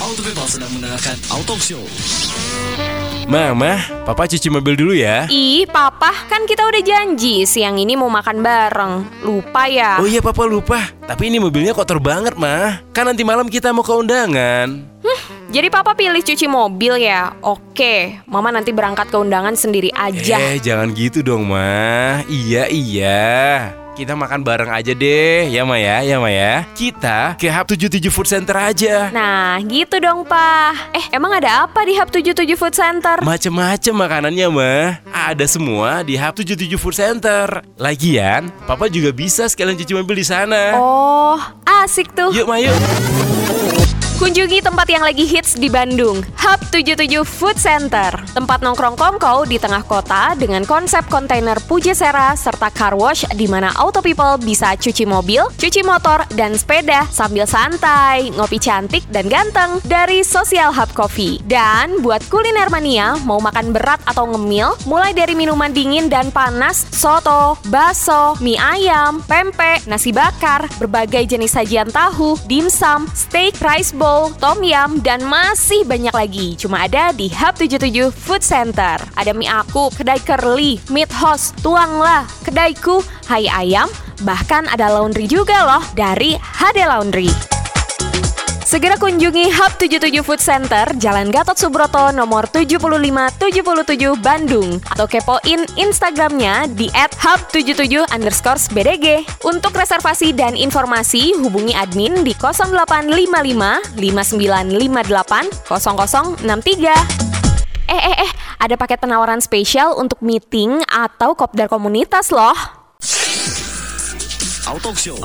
Auto 0.00 0.20
People 0.24 0.48
sedang 0.48 0.70
mendengarkan 0.74 1.16
Auto 1.32 1.56
Show. 1.60 1.84
Mama, 3.30 3.78
papa 4.02 4.26
cuci 4.26 4.50
mobil 4.50 4.74
dulu 4.74 4.90
ya. 4.90 5.30
Ih, 5.30 5.62
papa, 5.70 6.10
kan 6.26 6.50
kita 6.50 6.66
udah 6.66 6.82
janji 6.82 7.46
siang 7.46 7.78
ini 7.78 7.94
mau 7.94 8.10
makan 8.10 8.42
bareng. 8.42 8.94
Lupa 9.22 9.70
ya? 9.70 10.02
Oh 10.02 10.08
iya 10.10 10.18
papa 10.18 10.42
lupa, 10.50 10.90
tapi 11.06 11.30
ini 11.30 11.38
mobilnya 11.38 11.70
kotor 11.70 12.02
banget 12.02 12.34
mah. 12.34 12.82
Kan 12.90 13.06
nanti 13.06 13.22
malam 13.22 13.46
kita 13.46 13.70
mau 13.70 13.86
ke 13.86 13.94
undangan. 13.94 14.82
Jadi 15.46 15.70
papa 15.70 15.94
pilih 15.94 16.18
cuci 16.18 16.50
mobil 16.50 17.06
ya? 17.06 17.38
Oke, 17.46 18.18
mama 18.26 18.50
nanti 18.50 18.74
berangkat 18.74 19.14
ke 19.14 19.16
undangan 19.22 19.54
sendiri 19.54 19.94
aja. 19.94 20.34
Eh, 20.50 20.58
jangan 20.58 20.90
gitu 20.90 21.22
dong, 21.22 21.46
Ma. 21.46 22.26
Iya, 22.26 22.66
iya. 22.66 23.70
Kita 24.00 24.16
makan 24.16 24.40
bareng 24.40 24.72
aja 24.72 24.96
deh, 24.96 25.52
ya 25.52 25.60
Ma 25.68 25.76
ya, 25.76 26.00
ya 26.00 26.16
Ma 26.16 26.32
ya. 26.32 26.64
Kita 26.72 27.36
ke 27.36 27.52
Hub 27.52 27.68
77 27.68 28.08
Food 28.08 28.32
Center 28.32 28.56
aja. 28.56 29.12
Nah, 29.12 29.60
gitu 29.60 30.00
dong, 30.00 30.24
Pak. 30.24 30.96
Eh, 30.96 31.04
emang 31.12 31.36
ada 31.36 31.68
apa 31.68 31.84
di 31.84 31.92
Hub 32.00 32.08
77 32.08 32.56
Food 32.56 32.72
Center? 32.72 33.20
Macem-macem 33.20 33.92
makanannya, 33.92 34.48
Ma. 34.48 35.04
Ada 35.12 35.44
semua 35.44 36.00
di 36.00 36.16
Hub 36.16 36.32
77 36.32 36.80
Food 36.80 36.96
Center. 36.96 37.60
Lagian, 37.76 38.48
Papa 38.64 38.88
juga 38.88 39.12
bisa 39.12 39.44
sekalian 39.52 39.76
cuci 39.76 39.92
mobil 39.92 40.24
di 40.24 40.24
sana. 40.24 40.80
Oh, 40.80 41.36
asik 41.84 42.16
tuh. 42.16 42.32
Yuk, 42.32 42.48
Ma, 42.48 42.56
yuk. 42.56 42.72
Kunjungi 44.20 44.60
tempat 44.60 44.84
yang 44.92 45.00
lagi 45.00 45.24
hits 45.24 45.56
di 45.56 45.72
Bandung, 45.72 46.20
Hub 46.44 46.60
77 46.68 47.24
Food 47.24 47.56
Center. 47.56 48.12
Tempat 48.36 48.60
nongkrong 48.60 48.92
kongkow 48.92 49.48
di 49.48 49.56
tengah 49.56 49.80
kota 49.80 50.36
dengan 50.36 50.60
konsep 50.68 51.08
kontainer 51.08 51.56
Pujasera 51.64 52.36
serta 52.36 52.68
car 52.68 52.92
wash 52.92 53.24
di 53.32 53.48
mana 53.48 53.72
auto 53.80 54.04
people 54.04 54.36
bisa 54.36 54.76
cuci 54.76 55.08
mobil, 55.08 55.48
cuci 55.56 55.80
motor, 55.80 56.28
dan 56.36 56.52
sepeda 56.52 57.08
sambil 57.08 57.48
santai, 57.48 58.28
ngopi 58.36 58.60
cantik 58.60 59.08
dan 59.08 59.24
ganteng 59.24 59.80
dari 59.88 60.20
Social 60.20 60.68
Hub 60.68 60.92
Coffee. 60.92 61.40
Dan 61.48 62.04
buat 62.04 62.20
kuliner 62.28 62.68
mania, 62.68 63.16
mau 63.24 63.40
makan 63.40 63.72
berat 63.72 64.04
atau 64.04 64.28
ngemil, 64.36 64.76
mulai 64.84 65.16
dari 65.16 65.32
minuman 65.32 65.72
dingin 65.72 66.12
dan 66.12 66.28
panas, 66.28 66.84
soto, 66.92 67.56
bakso, 67.72 68.36
mie 68.44 68.60
ayam, 68.60 69.24
pempek, 69.24 69.88
nasi 69.88 70.12
bakar, 70.12 70.68
berbagai 70.76 71.24
jenis 71.24 71.56
sajian 71.56 71.88
tahu, 71.88 72.36
dimsum, 72.44 73.08
steak, 73.16 73.56
rice 73.64 73.96
bowl, 73.96 74.09
tom 74.38 74.58
yum, 74.62 75.02
dan 75.02 75.22
masih 75.26 75.82
banyak 75.86 76.14
lagi. 76.14 76.48
Cuma 76.54 76.86
ada 76.86 77.10
di 77.14 77.30
Hub 77.30 77.54
77 77.58 78.10
Food 78.14 78.42
Center. 78.42 78.98
Ada 79.18 79.32
mie 79.34 79.50
aku, 79.50 79.90
kedai 79.94 80.20
curly, 80.22 80.78
meat 80.90 81.10
house, 81.10 81.54
tuanglah, 81.60 82.26
kedaiku, 82.46 83.02
hai 83.30 83.50
ayam, 83.50 83.90
bahkan 84.22 84.66
ada 84.70 84.90
laundry 84.90 85.26
juga 85.26 85.66
loh 85.66 85.82
dari 85.98 86.36
HD 86.36 86.86
Laundry. 86.86 87.49
Segera 88.64 88.96
kunjungi 89.00 89.48
Hub 89.56 89.72
77 89.80 90.20
Food 90.20 90.40
Center, 90.40 90.84
Jalan 91.00 91.32
Gatot 91.32 91.56
Subroto 91.56 92.12
nomor 92.12 92.44
7577 92.52 94.20
Bandung 94.20 94.76
atau 94.92 95.08
kepoin 95.08 95.64
Instagramnya 95.80 96.68
di 96.72 96.92
@hub77 96.92 98.12
underscore 98.12 98.60
BDG. 98.70 99.24
Untuk 99.48 99.72
reservasi 99.72 100.36
dan 100.36 100.54
informasi 100.54 101.32
hubungi 101.40 101.72
admin 101.72 102.20
di 102.20 102.36
0855 102.36 103.96
5958 103.96 105.64
0063. 105.66 107.30
Eh 107.90 107.98
eh 107.98 108.16
eh, 108.22 108.30
ada 108.62 108.78
paket 108.78 109.02
penawaran 109.02 109.42
spesial 109.42 109.98
untuk 109.98 110.22
meeting 110.22 110.78
atau 110.86 111.34
kopdar 111.34 111.66
komunitas 111.66 112.30
loh. 112.30 112.54
Auto 114.70 114.94
Show. 114.94 115.18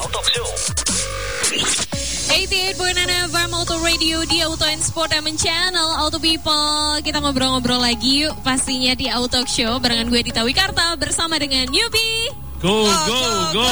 88.6 2.25 3.05
FM 3.05 3.24
Auto 3.65 3.81
Radio 3.81 4.21
di 4.29 4.45
Auto 4.45 4.61
and 4.69 4.77
Sportainment 4.77 5.41
Channel. 5.41 5.97
Auto 5.97 6.21
People 6.21 7.01
Kita 7.01 7.17
ngobrol-ngobrol 7.17 7.81
lagi 7.81 8.21
yuk 8.21 8.37
Pastinya 8.45 8.93
di 8.93 9.09
Auto 9.09 9.41
Show 9.41 9.81
Barengan 9.81 10.05
gue 10.05 10.21
Dita 10.21 10.45
Wikarta 10.45 10.93
Bersama 11.01 11.41
dengan 11.41 11.65
Yubi. 11.73 12.29
Go, 12.61 12.85
go, 12.85 13.21
go. 13.57 13.65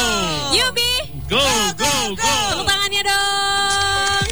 Yubi. 0.49 0.93
Go, 1.29 1.45
go, 1.77 1.93
go. 2.17 2.25
Tepuk 2.25 2.65
tangannya 2.65 3.01
dong. 3.05 4.25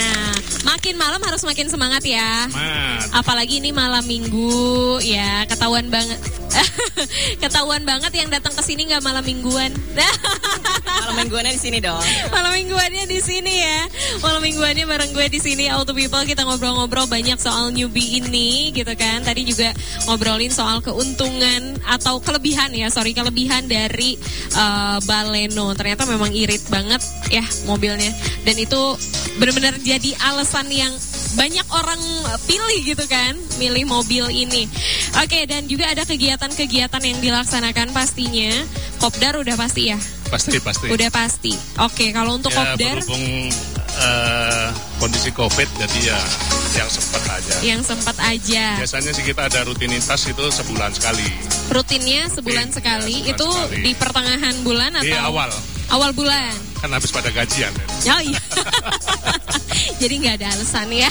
Nah 0.00 0.32
makin 0.64 0.94
malam 0.96 1.20
harus 1.28 1.44
makin 1.44 1.68
semangat 1.68 2.08
ya. 2.08 2.48
Mat. 2.48 3.20
Apalagi 3.20 3.60
ini 3.60 3.68
malam 3.68 4.08
minggu 4.08 4.96
ya 5.04 5.44
ketahuan 5.44 5.92
banget 5.92 6.16
ketahuan 7.42 7.82
banget 7.84 8.12
yang 8.14 8.28
datang 8.28 8.54
ke 8.54 8.62
sini 8.64 8.88
nggak 8.88 9.02
malam 9.04 9.24
mingguan. 9.24 9.72
Malam 11.08 11.24
mingguannya 11.24 11.56
di 11.56 11.62
sini 11.62 11.78
dong. 11.80 12.04
malam 12.28 12.52
mingguannya 12.52 13.04
di 13.08 13.18
sini 13.24 13.64
ya. 13.64 13.80
Malam 14.20 14.44
mingguannya 14.44 14.84
bareng 14.84 15.10
gue 15.16 15.26
di 15.32 15.40
sini 15.40 15.64
Auto 15.72 15.96
People 15.96 16.20
kita 16.28 16.44
ngobrol-ngobrol 16.44 17.08
banyak 17.08 17.40
soal 17.40 17.72
newbie 17.72 18.20
ini 18.20 18.76
gitu 18.76 18.92
kan. 18.92 19.24
Tadi 19.24 19.48
juga 19.48 19.72
ngobrolin 20.04 20.52
soal 20.52 20.84
keuntungan 20.84 21.80
atau 21.88 22.20
kelebihan 22.20 22.76
ya, 22.76 22.92
sorry 22.92 23.16
kelebihan 23.16 23.64
dari 23.64 24.20
uh, 24.52 25.00
Baleno. 25.08 25.72
Ternyata 25.72 26.04
memang 26.04 26.28
irit 26.28 26.68
banget 26.68 27.00
ya 27.32 27.44
mobilnya 27.64 28.12
dan 28.44 28.56
itu 28.60 28.80
benar-benar 29.40 29.76
jadi 29.80 30.12
alasan 30.28 30.68
yang 30.68 30.92
banyak 31.38 31.66
orang 31.70 32.02
pilih 32.50 32.78
gitu 32.82 33.04
kan, 33.06 33.38
milih 33.62 33.86
mobil 33.86 34.26
ini. 34.28 34.66
Oke, 35.22 35.46
dan 35.46 35.70
juga 35.70 35.94
ada 35.94 36.02
kegiatan-kegiatan 36.02 36.98
yang 36.98 37.18
dilaksanakan 37.22 37.94
pastinya. 37.94 38.50
Kopdar 38.98 39.38
udah 39.38 39.54
pasti 39.54 39.94
ya? 39.94 39.98
Pasti, 40.28 40.58
pasti. 40.58 40.90
Udah 40.90 41.08
pasti. 41.14 41.54
Oke, 41.78 42.10
kalau 42.10 42.36
untuk 42.36 42.50
ya, 42.50 42.74
kopdar 42.74 42.98
berhubung 43.00 43.48
eh, 44.02 44.66
kondisi 44.98 45.30
COVID, 45.30 45.68
jadi 45.78 45.98
ya 46.12 46.20
yang 46.76 46.90
sempat 46.90 47.22
aja. 47.32 47.54
yang 47.64 47.80
sempat 47.80 48.16
aja. 48.20 48.64
Biasanya 48.76 49.10
sih 49.16 49.24
kita 49.24 49.48
ada 49.48 49.64
rutinitas 49.64 50.20
itu 50.28 50.44
sebulan 50.52 50.92
sekali. 50.92 51.24
Rutinnya 51.72 52.28
sebulan 52.28 52.68
Rutin, 52.68 52.76
sekali. 52.76 53.14
ya, 53.14 53.24
sebulan 53.24 53.32
itu 53.32 53.48
sekali. 53.48 53.82
di 53.86 53.92
pertengahan 53.96 54.56
bulan 54.66 54.90
atau 55.00 55.06
Di 55.06 55.16
awal, 55.16 55.50
Awal 55.88 56.12
bulan. 56.12 56.52
kan 56.78 56.90
habis 56.92 57.10
pada 57.10 57.26
gajian. 57.28 57.72
ya. 58.04 58.12
Oh 58.12 58.22
iya. 58.22 58.38
Jadi 60.00 60.14
nggak 60.20 60.34
ada 60.38 60.46
alasan 60.54 60.88
ya. 60.94 61.10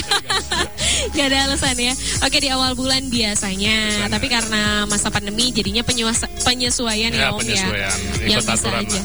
Nggak 1.12 1.28
ada 1.28 1.38
alasan 1.46 1.76
ya. 1.76 1.94
Oke 2.24 2.38
di 2.40 2.48
awal 2.48 2.72
bulan 2.72 3.04
biasanya. 3.08 3.76
Biasanya. 3.92 4.08
Tapi 4.08 4.28
karena 4.28 4.62
masa 4.86 5.12
pandemi 5.12 5.52
jadinya 5.52 5.84
penyesuaian 5.84 7.12
ya, 7.12 7.20
Ya, 7.20 7.28
Om 7.32 7.40
penyesuaian. 7.42 7.92
ya. 7.92 8.28
Ikut 8.32 8.44
bisa 8.44 8.54
aturan 8.56 8.84
aja. 8.86 9.02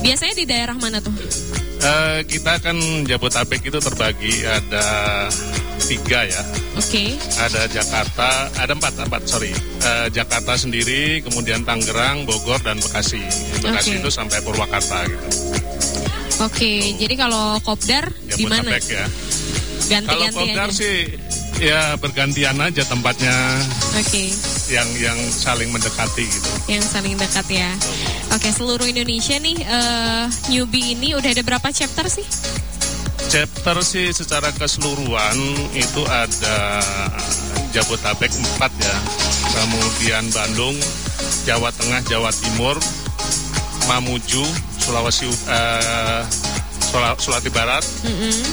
Biasanya 0.00 0.34
di 0.34 0.44
daerah 0.44 0.76
mana 0.76 0.98
tuh? 0.98 1.12
Eh, 1.78 2.18
kita 2.24 2.58
kan 2.58 2.76
Jabotabek 3.04 3.62
itu 3.62 3.78
terbagi 3.78 4.34
ada 4.42 4.86
tiga 5.86 6.26
ya. 6.26 6.42
Oke. 6.74 7.14
Ada 7.38 7.70
Jakarta, 7.70 8.50
ada 8.58 8.72
empat, 8.74 8.94
empat 9.06 9.22
sorry. 9.26 9.52
Eh, 9.82 10.06
Jakarta 10.10 10.58
sendiri, 10.58 11.22
kemudian 11.22 11.62
Tangerang, 11.62 12.26
Bogor, 12.26 12.58
dan 12.60 12.78
Bekasi. 12.82 13.22
Bekasi 13.62 13.98
Oke. 13.98 14.00
itu 14.02 14.10
sampai 14.10 14.38
Purwakarta 14.42 15.06
gitu. 15.06 15.26
Oke, 16.38 16.94
jadi 16.94 17.14
kalau 17.18 17.58
kopdar 17.66 18.06
di 18.30 18.46
mana? 18.46 18.78
Ya. 18.78 19.06
Kalau 19.08 19.88
Ganti-ganti 19.88 20.36
Kopdar 20.36 20.68
aja. 20.68 20.76
sih 20.76 20.96
ya 21.58 21.96
bergantian 21.98 22.54
aja 22.60 22.82
tempatnya 22.86 23.34
Oke, 23.98 24.30
yang 24.70 24.86
yang 25.00 25.18
saling 25.32 25.66
mendekati 25.74 26.22
gitu. 26.22 26.50
yang 26.70 26.84
saling 26.84 27.18
dekat 27.18 27.46
ya. 27.50 27.70
Oke, 28.30 28.52
seluruh 28.54 28.86
Indonesia 28.86 29.34
nih 29.40 29.56
eh, 29.64 30.24
newbie 30.52 30.94
ini 30.94 31.16
udah 31.18 31.30
ada 31.32 31.42
berapa 31.42 31.66
chapter 31.72 32.06
sih? 32.06 32.22
Chapter 33.28 33.76
sih 33.84 34.08
secara 34.08 34.48
keseluruhan 34.56 35.36
itu 35.76 36.00
ada 36.08 36.80
Jabotabek 37.76 38.32
4 38.32 38.72
ya. 38.72 38.96
Kemudian 39.52 40.24
Bandung, 40.32 40.72
Jawa 41.44 41.68
Tengah, 41.76 42.00
Jawa 42.08 42.32
Timur, 42.32 42.80
Mamuju, 43.84 44.44
Sulawesi 44.80 45.28
Sula- 46.88 47.20
Sulawesi 47.20 47.52
Barat, 47.52 47.84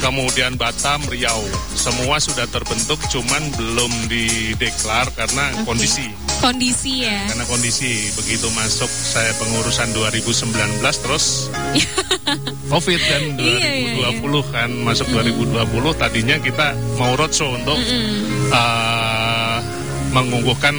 kemudian 0.04 0.60
Batam, 0.60 1.00
Riau. 1.08 1.40
Semua 1.72 2.20
sudah 2.20 2.44
terbentuk 2.52 3.00
cuman 3.08 3.48
belum 3.56 4.12
dideklar 4.12 5.08
karena 5.16 5.56
kondisi. 5.64 6.12
Kondisi 6.46 7.02
ya. 7.02 7.26
Karena 7.26 7.42
kondisi 7.50 8.14
begitu 8.14 8.46
masuk 8.54 8.86
saya 8.86 9.34
pengurusan 9.42 9.90
2019 9.98 10.78
terus 10.78 11.50
Covid 12.72 13.02
kan 13.02 13.22
Iya, 13.42 13.98
iya, 13.98 14.22
2020 14.22 14.54
kan 14.54 14.70
masuk 14.86 15.10
2020 15.10 15.58
tadinya 15.98 16.38
kita 16.38 16.78
mau 17.02 17.18
roadshow 17.18 17.50
untuk 17.50 17.82
eh, 18.54 19.58
mengunggulkan 20.14 20.78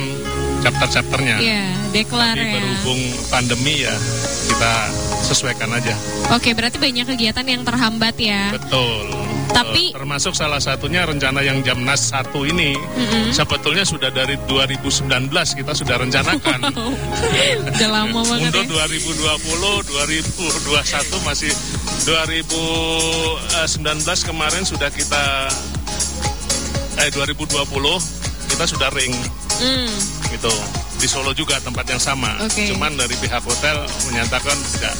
chapter-chapternya. 0.62 1.36
Iya, 1.42 1.66
deklar 1.90 2.38
Tapi 2.38 2.46
ya. 2.46 2.52
berhubung 2.54 3.00
pandemi 3.26 3.74
ya 3.82 3.94
kita 4.46 4.72
sesuaikan 5.26 5.74
aja. 5.74 5.98
Oke, 6.30 6.54
berarti 6.54 6.78
banyak 6.78 7.10
kegiatan 7.10 7.42
yang 7.42 7.66
terhambat 7.66 8.14
ya. 8.22 8.54
Betul. 8.54 9.35
Tapi- 9.56 9.88
Eh, 9.88 9.94
termasuk 9.94 10.32
salah 10.32 10.58
satunya 10.58 11.02
rencana 11.02 11.40
yang 11.40 11.60
Jamnas 11.60 12.12
1 12.12 12.44
ini 12.44 12.76
sebetulnya 13.30 13.82
sudah 13.82 14.10
dari 14.10 14.36
2019 14.44 15.08
kita 15.52 15.72
sudah 15.72 15.96
rencanakan. 15.96 16.60
Udah 17.66 17.88
lama 17.88 18.20
banget 18.22 18.52
Untuk 18.54 18.76
ya. 18.76 18.84
2020, 18.84 19.80
2021 19.82 21.16
masih 21.22 21.52
2019 22.04 23.40
kemarin 24.22 24.62
sudah 24.62 24.88
kita 24.88 25.24
eh 26.96 27.10
2020 27.10 27.66
kita 28.46 28.64
sudah 28.64 28.88
ring 28.92 29.12
Hmm, 29.56 29.88
gitu 30.28 30.52
di 30.96 31.08
Solo 31.08 31.32
juga 31.32 31.56
tempat 31.58 31.84
yang 31.86 31.96
sama. 31.96 32.36
Oke. 32.40 32.68
Cuman 32.68 32.92
dari 32.92 33.16
pihak 33.16 33.40
hotel 33.40 33.80
menyatakan 34.04 34.52
tidak 34.70 34.92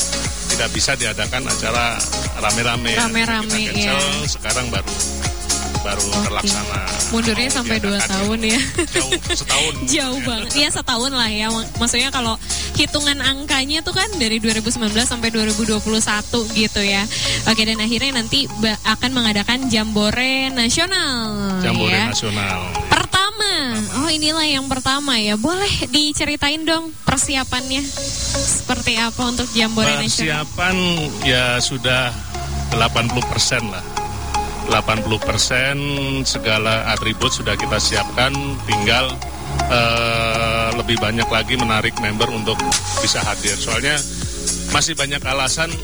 tidak 0.57 0.73
bisa 0.73 0.97
diadakan 0.97 1.45
acara 1.45 2.01
rame-rame. 2.41 2.97
Rame-rame, 2.97 3.77
ya. 3.77 3.93
Sekarang 4.25 4.73
baru 4.73 4.89
baru 5.85 6.03
terlaksana. 6.25 6.81
Mundurnya 7.13 7.51
sampai 7.53 7.77
dua 7.77 8.01
tahun 8.01 8.41
ya. 8.41 8.59
Jauh 8.89 9.13
setahun. 9.37 9.75
Jauh 9.95 10.19
banget. 10.25 10.49
Iya 10.57 10.69
setahun 10.73 11.13
lah 11.13 11.29
ya. 11.29 11.47
Mak- 11.53 11.77
Maksudnya 11.77 12.09
kalau 12.09 12.41
hitungan 12.73 13.21
angkanya 13.21 13.85
tuh 13.85 13.93
kan 13.93 14.09
dari 14.17 14.41
2019 14.41 14.81
sampai 15.05 15.29
2021 15.29 15.77
gitu 16.57 16.81
ya. 16.81 17.05
Oke 17.53 17.63
dan 17.63 17.77
akhirnya 17.77 18.17
nanti 18.17 18.49
akan 18.83 19.11
mengadakan 19.13 19.69
Jambore 19.69 20.49
Nasional. 20.51 21.61
Jambore 21.61 21.93
ya. 21.93 22.09
nasional. 22.11 22.61
Oh 24.07 24.13
inilah 24.15 24.47
yang 24.47 24.71
pertama 24.71 25.19
ya. 25.19 25.35
Boleh 25.35 25.91
diceritain 25.91 26.63
dong 26.63 26.95
persiapannya. 27.03 27.83
Seperti 27.83 28.95
apa 29.03 29.19
untuk 29.27 29.51
Jambore 29.51 29.99
Nasional? 29.99 30.47
Persiapan 30.47 30.77
ya 31.27 31.59
sudah 31.59 32.15
80% 32.71 33.67
lah. 33.67 33.83
80% 34.71 36.23
segala 36.23 36.87
atribut 36.95 37.35
sudah 37.35 37.59
kita 37.59 37.83
siapkan, 37.83 38.31
tinggal 38.71 39.11
eh, 39.75 40.71
lebih 40.79 41.03
banyak 41.03 41.27
lagi 41.27 41.59
menarik 41.59 41.99
member 41.99 42.31
untuk 42.31 42.63
bisa 43.03 43.19
hadir. 43.27 43.59
Soalnya 43.59 43.99
masih 44.71 44.95
banyak 44.95 45.19
alasan 45.27 45.75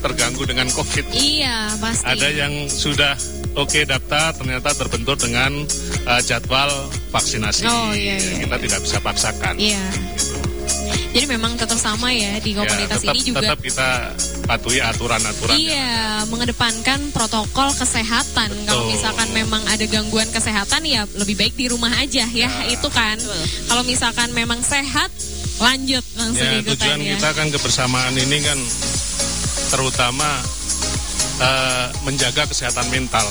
terganggu 0.00 0.48
dengan 0.48 0.72
COVID. 0.72 1.12
Iya 1.12 1.76
pasti. 1.76 2.08
Ada 2.08 2.28
yang 2.32 2.72
sudah 2.72 3.20
oke 3.54 3.80
daftar, 3.84 4.34
ternyata 4.34 4.70
terbentur 4.72 5.14
dengan 5.14 5.52
eh, 6.04 6.20
jadwal 6.22 6.68
vaksinasi. 7.08 7.64
Oh, 7.64 7.92
iya, 7.92 8.16
iya, 8.16 8.44
Kita 8.44 8.56
tidak 8.58 8.80
bisa 8.82 8.98
paksakan. 8.98 9.54
Iya. 9.56 9.84
Jadi 11.08 11.24
memang 11.24 11.56
tetap 11.56 11.80
sama 11.80 12.12
ya 12.12 12.36
di 12.38 12.52
Ya, 12.52 12.62
komunitas 12.62 13.00
tetap, 13.00 13.16
ini 13.16 13.20
juga. 13.24 13.40
tetap 13.40 13.58
kita 13.58 13.88
patuhi 14.44 14.78
aturan-aturan. 14.78 15.56
Iya, 15.56 15.90
mengedepankan 16.28 17.00
protokol 17.10 17.72
kesehatan. 17.74 18.52
Kalau 18.68 18.84
Betul. 18.84 18.92
misalkan 18.92 19.28
memang 19.32 19.62
ada 19.66 19.82
gangguan 19.88 20.28
kesehatan 20.28 20.84
ya 20.84 21.08
lebih 21.16 21.34
baik 21.34 21.56
di 21.56 21.66
rumah 21.66 21.90
aja 21.96 22.28
ya, 22.28 22.50
itu 22.68 22.86
kan. 22.92 23.16
Kalau 23.66 23.82
misalkan 23.82 24.30
memang 24.30 24.60
sehat, 24.60 25.08
lanjut 25.58 26.04
langsung 26.14 26.44
Ya, 26.44 26.60
ikutan 26.60 26.76
tujuan 26.76 26.98
ya. 27.00 27.10
kita 27.16 27.28
kan 27.34 27.46
kebersamaan 27.50 28.14
ini 28.14 28.38
kan 28.38 28.58
terutama 29.68 30.28
eh, 31.38 31.86
menjaga 32.02 32.44
kesehatan 32.44 32.86
mental. 32.88 33.26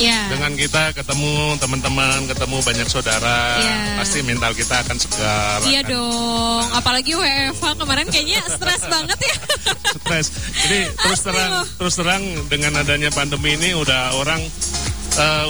Ya. 0.00 0.32
Dengan 0.32 0.56
kita 0.56 0.96
ketemu 0.96 1.60
teman-teman, 1.60 2.24
ketemu 2.24 2.56
banyak 2.58 2.88
saudara, 2.88 3.60
Iya. 3.60 4.00
pasti 4.00 4.24
mental 4.24 4.56
kita 4.56 4.80
akan 4.80 4.96
segar. 4.96 5.60
Iya 5.62 5.80
akan 5.80 5.92
dong, 5.92 6.64
apalagi 6.72 7.12
WFH 7.12 7.64
kemarin 7.76 8.08
kayaknya 8.08 8.40
stres 8.48 8.80
banget 8.82 9.18
ya. 9.20 9.36
stres. 10.00 10.26
Jadi 10.56 10.78
terus 10.96 11.20
terang, 11.20 11.50
loh. 11.52 11.66
terus 11.76 11.94
terang 11.94 12.22
dengan 12.48 12.80
adanya 12.80 13.12
pandemi 13.12 13.60
ini 13.60 13.76
udah 13.76 14.16
orang 14.16 14.40
eh, 15.12 15.48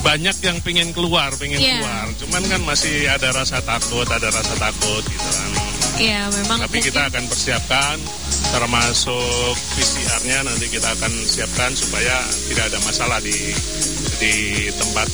banyak 0.00 0.36
yang 0.42 0.58
pengen 0.60 0.90
keluar, 0.90 1.30
pengen 1.36 1.62
Iya. 1.62 1.78
keluar. 1.78 2.06
Cuman 2.18 2.42
kan 2.48 2.60
masih 2.66 3.06
ada 3.06 3.30
rasa 3.30 3.62
takut, 3.62 4.08
ada 4.08 4.34
rasa 4.34 4.54
takut 4.58 5.02
gitu 5.06 5.28
kan. 5.30 5.50
Iya, 5.94 6.26
memang 6.32 6.58
Tapi 6.58 6.74
mungkin- 6.74 6.86
kita 6.90 7.00
akan 7.06 7.22
persiapkan 7.28 7.96
termasuk 8.50 9.54
PCR-nya 9.78 10.42
nanti 10.42 10.66
kita 10.66 10.90
akan 10.90 11.12
siapkan 11.22 11.70
supaya 11.74 12.18
tidak 12.50 12.70
ada 12.74 12.78
masalah 12.82 13.18
di 13.22 13.34
di 14.20 14.34
tempat 14.76 15.08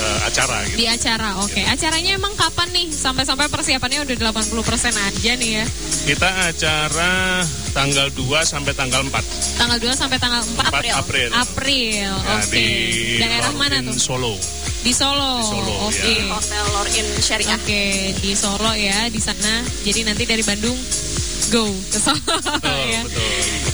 eh, 0.00 0.18
acara 0.28 0.62
gitu. 0.68 0.76
di 0.78 0.86
acara. 0.86 1.28
Oke, 1.42 1.64
acaranya 1.66 2.14
emang 2.14 2.36
kapan 2.36 2.68
nih? 2.70 2.88
Sampai-sampai 2.92 3.48
persiapannya 3.50 4.06
udah 4.06 4.16
80% 4.30 4.92
aja 4.92 5.32
nih 5.40 5.50
ya. 5.60 5.64
Kita 6.06 6.28
acara 6.46 7.42
tanggal 7.72 8.08
2 8.12 8.44
sampai 8.44 8.72
tanggal 8.76 9.02
4. 9.08 9.58
Tanggal 9.58 9.78
2 9.80 9.90
sampai 9.96 10.18
tanggal 10.20 10.42
4 10.44 10.54
4 10.54 11.00
April. 11.00 11.28
April. 11.34 12.12
Ya, 12.12 12.36
Oke. 12.38 12.54
di 12.54 12.66
Daerah 13.18 13.52
mana 13.56 13.76
tuh? 13.82 13.96
Solo. 13.98 14.34
Di 14.80 14.92
Solo. 14.96 15.44
Di 15.44 15.44
Solo, 15.48 15.74
Oke. 15.88 16.12
ya. 16.12 16.24
Hotel 16.32 16.64
Lorin 16.72 17.08
Syariah. 17.20 17.58
Oke, 17.60 17.82
di 18.20 18.32
Solo 18.32 18.72
ya, 18.76 19.08
di 19.12 19.20
sana. 19.20 19.60
Jadi 19.84 20.00
nanti 20.08 20.24
dari 20.24 20.40
Bandung 20.40 20.76
go 21.50 21.66
ke 21.66 21.98
Solo 21.98 22.38
ya. 22.94 23.02
Betul. 23.02 23.28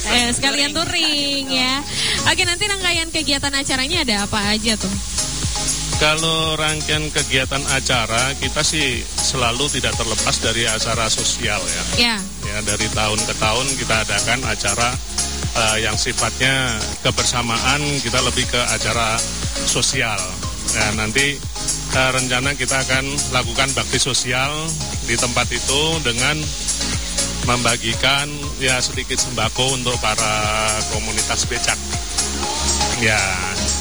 Eh, 0.06 0.28
sekalian 0.33 0.73
touring 0.73 1.47
ya. 1.52 1.85
Oke, 2.33 2.42
nanti 2.48 2.64
rangkaian 2.64 3.09
kegiatan 3.12 3.53
acaranya 3.53 4.03
ada 4.03 4.16
apa 4.24 4.38
aja 4.57 4.74
tuh? 4.81 4.90
Kalau 5.96 6.57
rangkaian 6.61 7.09
kegiatan 7.09 7.61
acara 7.72 8.37
kita 8.37 8.61
sih 8.61 9.01
selalu 9.05 9.68
tidak 9.72 9.96
terlepas 9.96 10.37
dari 10.44 10.68
acara 10.68 11.09
sosial 11.09 11.61
ya. 11.61 11.85
Ya. 11.96 12.16
Ya 12.44 12.59
dari 12.64 12.88
tahun 12.92 13.16
ke 13.16 13.35
tahun 13.40 13.66
kita 13.81 13.94
adakan 14.05 14.40
acara 14.44 14.88
eh, 15.57 15.77
yang 15.85 15.96
sifatnya 15.96 16.77
kebersamaan 17.01 17.81
kita 18.05 18.20
lebih 18.24 18.44
ke 18.48 18.61
acara 18.72 19.16
sosial. 19.64 20.20
Nah 20.77 20.90
nanti 21.01 21.37
eh, 21.96 22.11
rencana 22.12 22.53
kita 22.53 22.77
akan 22.85 23.05
lakukan 23.33 23.68
bakti 23.72 23.96
sosial 23.96 24.53
di 25.09 25.16
tempat 25.16 25.48
itu 25.48 25.83
dengan 26.05 26.37
membagikan 27.46 28.26
ya 28.59 28.82
sedikit 28.82 29.16
sembako 29.16 29.78
untuk 29.78 29.94
para 30.02 30.35
komunitas 30.90 31.46
becak. 31.46 31.78
Ya, 32.98 33.20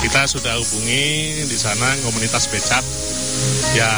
kita 0.06 0.30
sudah 0.30 0.54
hubungi 0.62 1.43
di 1.49 1.58
sana 1.58 1.89
komunitas 2.06 2.45
becak. 2.47 2.86
Ya, 3.73 3.91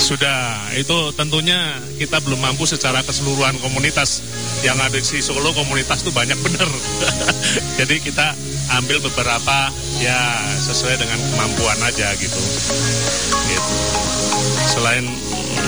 sudah. 0.00 0.60
Itu 0.76 1.12
tentunya 1.16 1.76
kita 1.96 2.20
belum 2.20 2.40
mampu 2.40 2.68
secara 2.68 3.00
keseluruhan 3.00 3.56
komunitas 3.64 4.20
yang 4.60 4.76
ada 4.76 4.96
di 4.96 5.20
Solo 5.24 5.56
komunitas 5.56 6.04
itu 6.04 6.12
banyak 6.12 6.36
bener. 6.40 6.68
Jadi 7.80 7.96
kita 8.04 8.36
ambil 8.80 9.00
beberapa 9.02 9.72
ya 9.98 10.20
sesuai 10.62 11.00
dengan 11.00 11.18
kemampuan 11.32 11.78
aja 11.80 12.12
gitu. 12.20 12.40
Gitu. 13.48 13.72
Selain 14.68 15.04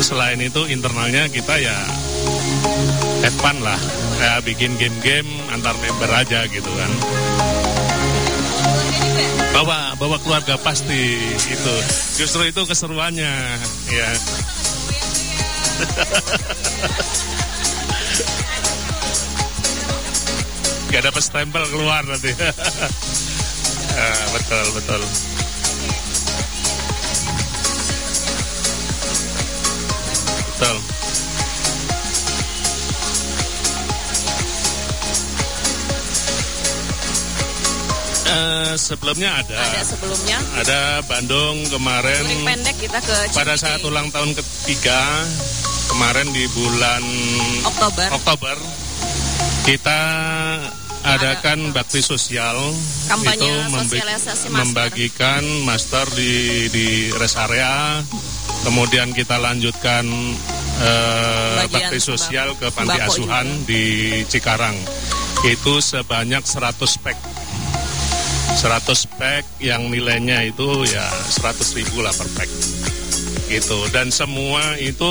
selain 0.03 0.39
itu 0.43 0.67
internalnya 0.67 1.31
kita 1.31 1.63
ya 1.63 1.77
fun 3.31 3.57
lah. 3.63 3.79
Ya, 4.19 4.43
bikin 4.43 4.75
game-game 4.81 5.29
antar 5.55 5.77
member 5.79 6.11
aja 6.11 6.49
gitu 6.51 6.67
kan. 6.67 6.91
Bawa 9.53 9.95
bawa 10.01 10.17
keluarga 10.25 10.59
pasti 10.59 11.21
itu. 11.37 11.75
Justru 12.19 12.51
itu 12.51 12.63
keseruannya 12.67 13.33
ya. 13.93 14.09
Gak 20.93 21.03
dapat 21.09 21.23
stempel 21.23 21.63
keluar 21.71 22.03
nanti. 22.03 22.35
Ah, 23.93 24.25
betul 24.33 24.67
betul 24.73 25.01
sebelumnya 38.77 39.31
ada. 39.41 39.57
Ada 39.59 39.83
sebelumnya. 39.85 40.39
ada 40.59 40.81
Bandung 41.05 41.63
kemarin. 41.69 42.23
Pendek 42.45 42.77
kita 42.81 42.99
ke 43.01 43.17
pada 43.35 43.55
saat 43.57 43.81
ulang 43.85 44.09
tahun 44.13 44.33
ketiga 44.37 45.01
kemarin 45.93 46.29
di 46.33 46.45
bulan 46.53 47.03
Oktober. 47.69 48.07
Oktober 48.17 48.57
kita 49.63 50.01
adakan 51.03 51.75
bakti 51.75 52.01
sosial. 52.01 52.57
Kampanye 53.11 53.43
itu 53.43 53.71
masker. 53.75 54.07
membagikan 54.55 55.43
master 55.67 56.07
di 56.15 56.67
di 56.71 56.87
rest 57.19 57.39
area. 57.39 58.01
Kemudian 58.63 59.11
kita 59.11 59.43
lanjutkan 59.43 60.07
eh, 60.79 61.67
bakti 61.67 61.99
sosial 61.99 62.55
ke 62.55 62.71
panti 62.71 62.99
asuhan 63.03 63.67
di 63.67 63.83
Cikarang. 64.31 64.79
Itu 65.43 65.83
sebanyak 65.83 66.47
100 66.47 66.79
pack 67.03 67.32
100 68.57 69.17
pack 69.17 69.45
yang 69.65 69.89
nilainya 69.89 70.45
itu 70.45 70.85
ya 70.85 71.05
100 71.05 71.79
ribu 71.79 72.05
lah 72.05 72.13
per 72.13 72.29
pack. 72.37 72.51
Gitu. 73.49 73.79
Dan 73.93 74.13
semua 74.13 74.77
itu 74.77 75.11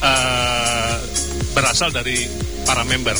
eh, 0.00 0.94
berasal 1.52 1.92
dari 1.92 2.24
para 2.64 2.84
member. 2.88 3.16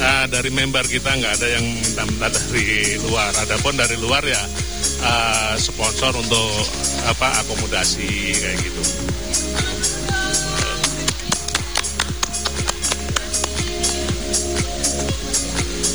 Nah, 0.00 0.26
dari 0.26 0.50
member 0.50 0.84
kita 0.84 1.14
nggak 1.14 1.32
ada 1.40 1.48
yang 1.48 1.64
minta-minta 1.64 2.28
dari 2.32 2.98
luar. 3.04 3.32
Adapun 3.44 3.76
dari 3.76 3.96
luar 4.00 4.24
ya 4.24 4.42
eh, 5.04 5.54
sponsor 5.60 6.16
untuk 6.16 6.52
apa 7.08 7.28
akomodasi 7.44 8.08
kayak 8.40 8.58
gitu. 8.60 8.82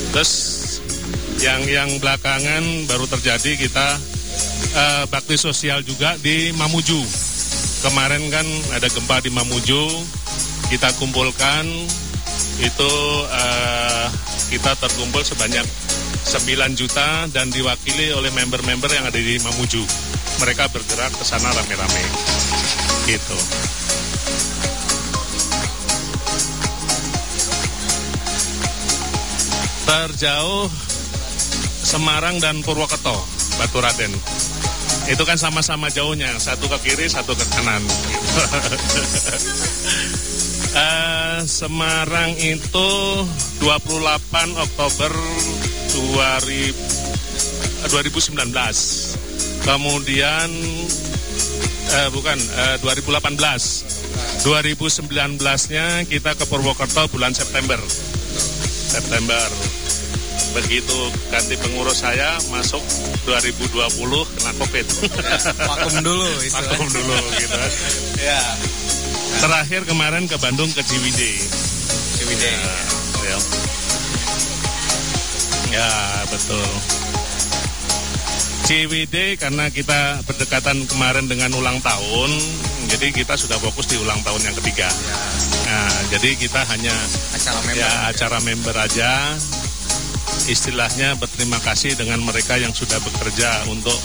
Terus 0.09 0.48
yang 1.39 1.63
yang 1.71 1.89
belakangan 2.03 2.63
baru 2.91 3.07
terjadi 3.07 3.55
kita 3.55 3.87
eh, 4.75 5.03
bakti 5.07 5.39
sosial 5.39 5.79
juga 5.87 6.19
di 6.19 6.51
Mamuju. 6.51 6.99
Kemarin 7.79 8.27
kan 8.27 8.43
ada 8.75 8.91
gempa 8.91 9.23
di 9.23 9.31
Mamuju, 9.31 9.87
kita 10.67 10.91
kumpulkan 10.99 11.63
itu 12.59 12.91
eh, 13.31 14.07
kita 14.51 14.75
terkumpul 14.83 15.23
sebanyak 15.23 15.63
9 16.27 16.75
juta 16.75 17.31
dan 17.31 17.47
diwakili 17.47 18.11
oleh 18.11 18.35
member-member 18.35 18.91
yang 18.91 19.07
ada 19.07 19.15
di 19.15 19.39
Mamuju. 19.39 19.83
Mereka 20.43 20.67
bergerak 20.75 21.15
ke 21.15 21.23
sana 21.23 21.47
rame-rame. 21.55 22.03
Gitu. 23.07 23.39
Terjauh 29.87 30.88
Semarang 31.89 32.37
dan 32.37 32.61
Purwokerto, 32.61 33.17
Batu 33.57 33.81
Raden. 33.81 34.13
Itu 35.09 35.25
kan 35.25 35.41
sama-sama 35.41 35.89
jauhnya, 35.89 36.37
satu 36.37 36.69
ke 36.69 36.77
kiri, 36.85 37.09
satu 37.09 37.33
ke 37.33 37.41
kanan. 37.49 37.81
Eh, 40.69 41.41
Semarang 41.49 42.37
itu 42.37 42.89
28 43.57 44.53
Oktober 44.53 45.09
2000, 45.97 46.77
eh, 47.81 47.89
2019. 47.89 49.17
Kemudian 49.65 50.45
eh, 51.89 52.09
bukan 52.13 52.37
eh, 52.37 52.77
2018. 52.85 54.45
2019-nya 54.45 56.05
kita 56.05 56.37
ke 56.37 56.45
Purwokerto 56.45 57.09
bulan 57.09 57.33
September. 57.33 57.81
September. 58.93 59.78
Begitu 60.49 60.99
ganti 61.29 61.55
pengurus 61.61 62.01
saya 62.01 62.37
masuk 62.49 62.81
2020 63.29 63.69
kena 64.37 64.51
Covid. 64.57 64.85
Vakum 65.69 65.95
dulu 66.01 66.27
istilahnya. 66.41 66.73
Vakum 66.73 66.87
dulu 66.89 67.17
gitu. 67.37 67.59
Ya, 68.19 68.41
Terakhir 69.39 69.81
kemarin 69.87 70.25
ke 70.25 70.35
Bandung 70.41 70.67
ke 70.73 70.81
Ciwidey. 70.83 71.37
Ciwidey. 72.19 72.57
Ya, 73.23 73.37
ya 75.69 75.89
betul. 76.27 76.67
Ciwidey 78.67 79.39
karena 79.39 79.71
kita 79.71 80.21
berdekatan 80.27 80.83
kemarin 80.91 81.25
dengan 81.31 81.55
ulang 81.55 81.79
tahun, 81.79 82.29
jadi 82.91 83.15
kita 83.15 83.37
sudah 83.39 83.57
fokus 83.61 83.87
di 83.87 83.97
ulang 84.01 84.19
tahun 84.27 84.41
yang 84.43 84.55
ketiga. 84.59 84.89
Nah, 85.69 85.93
jadi 86.11 86.35
kita 86.35 86.61
hanya 86.75 86.93
acara 87.33 87.59
member. 87.63 87.79
ya 87.79 87.91
acara 88.11 88.37
member 88.43 88.75
aja. 88.75 89.11
Istilahnya 90.47 91.19
berterima 91.19 91.59
kasih 91.59 91.97
dengan 91.99 92.23
mereka 92.23 92.55
yang 92.55 92.71
sudah 92.71 92.97
bekerja 93.01 93.67
untuk 93.67 93.97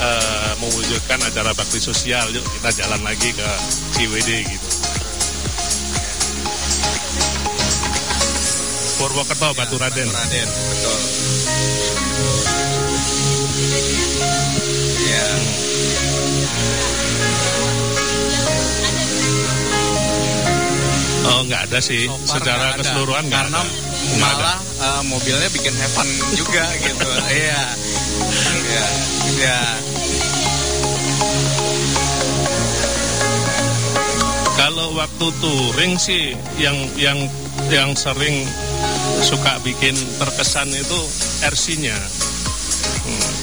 eh, 0.00 0.52
mewujudkan 0.58 1.20
acara 1.22 1.54
bakti 1.54 1.78
sosial. 1.78 2.26
Yuk 2.32 2.42
kita 2.58 2.82
jalan 2.84 3.00
lagi 3.04 3.30
ke 3.30 3.48
Ciwidey 3.94 4.42
gitu. 4.48 4.68
Purwokerto, 8.98 9.48
Batu 9.56 9.76
Raden. 9.80 10.08
Raden, 10.08 10.48
betul. 10.68 10.98
Ya. 15.08 15.26
Oh 21.30 21.40
nggak 21.46 21.62
ada 21.70 21.78
sih, 21.80 22.08
So 22.08 22.16
far 22.26 22.40
secara 22.40 22.66
ada. 22.74 22.78
keseluruhan 22.80 23.24
nggak 23.28 23.40
karena 23.48 23.60
ada. 23.60 23.70
Ada. 23.70 24.18
malah 24.20 24.58
eh, 24.80 25.02
mobilnya 25.06 25.48
bikin 25.52 25.76
heaven 25.76 26.08
juga 26.34 26.64
gitu. 26.80 27.08
Iya. 27.28 27.62
Iya. 28.56 28.86
Iya. 29.30 29.60
Kalau 34.60 34.92
waktu 34.92 35.26
touring 35.40 35.96
sih 35.96 36.36
yang 36.60 36.76
yang 37.00 37.16
yang 37.72 37.96
sering 37.96 38.44
suka 39.24 39.56
bikin 39.64 39.96
terkesan 40.20 40.68
itu 40.72 41.00
RC-nya. 41.44 41.96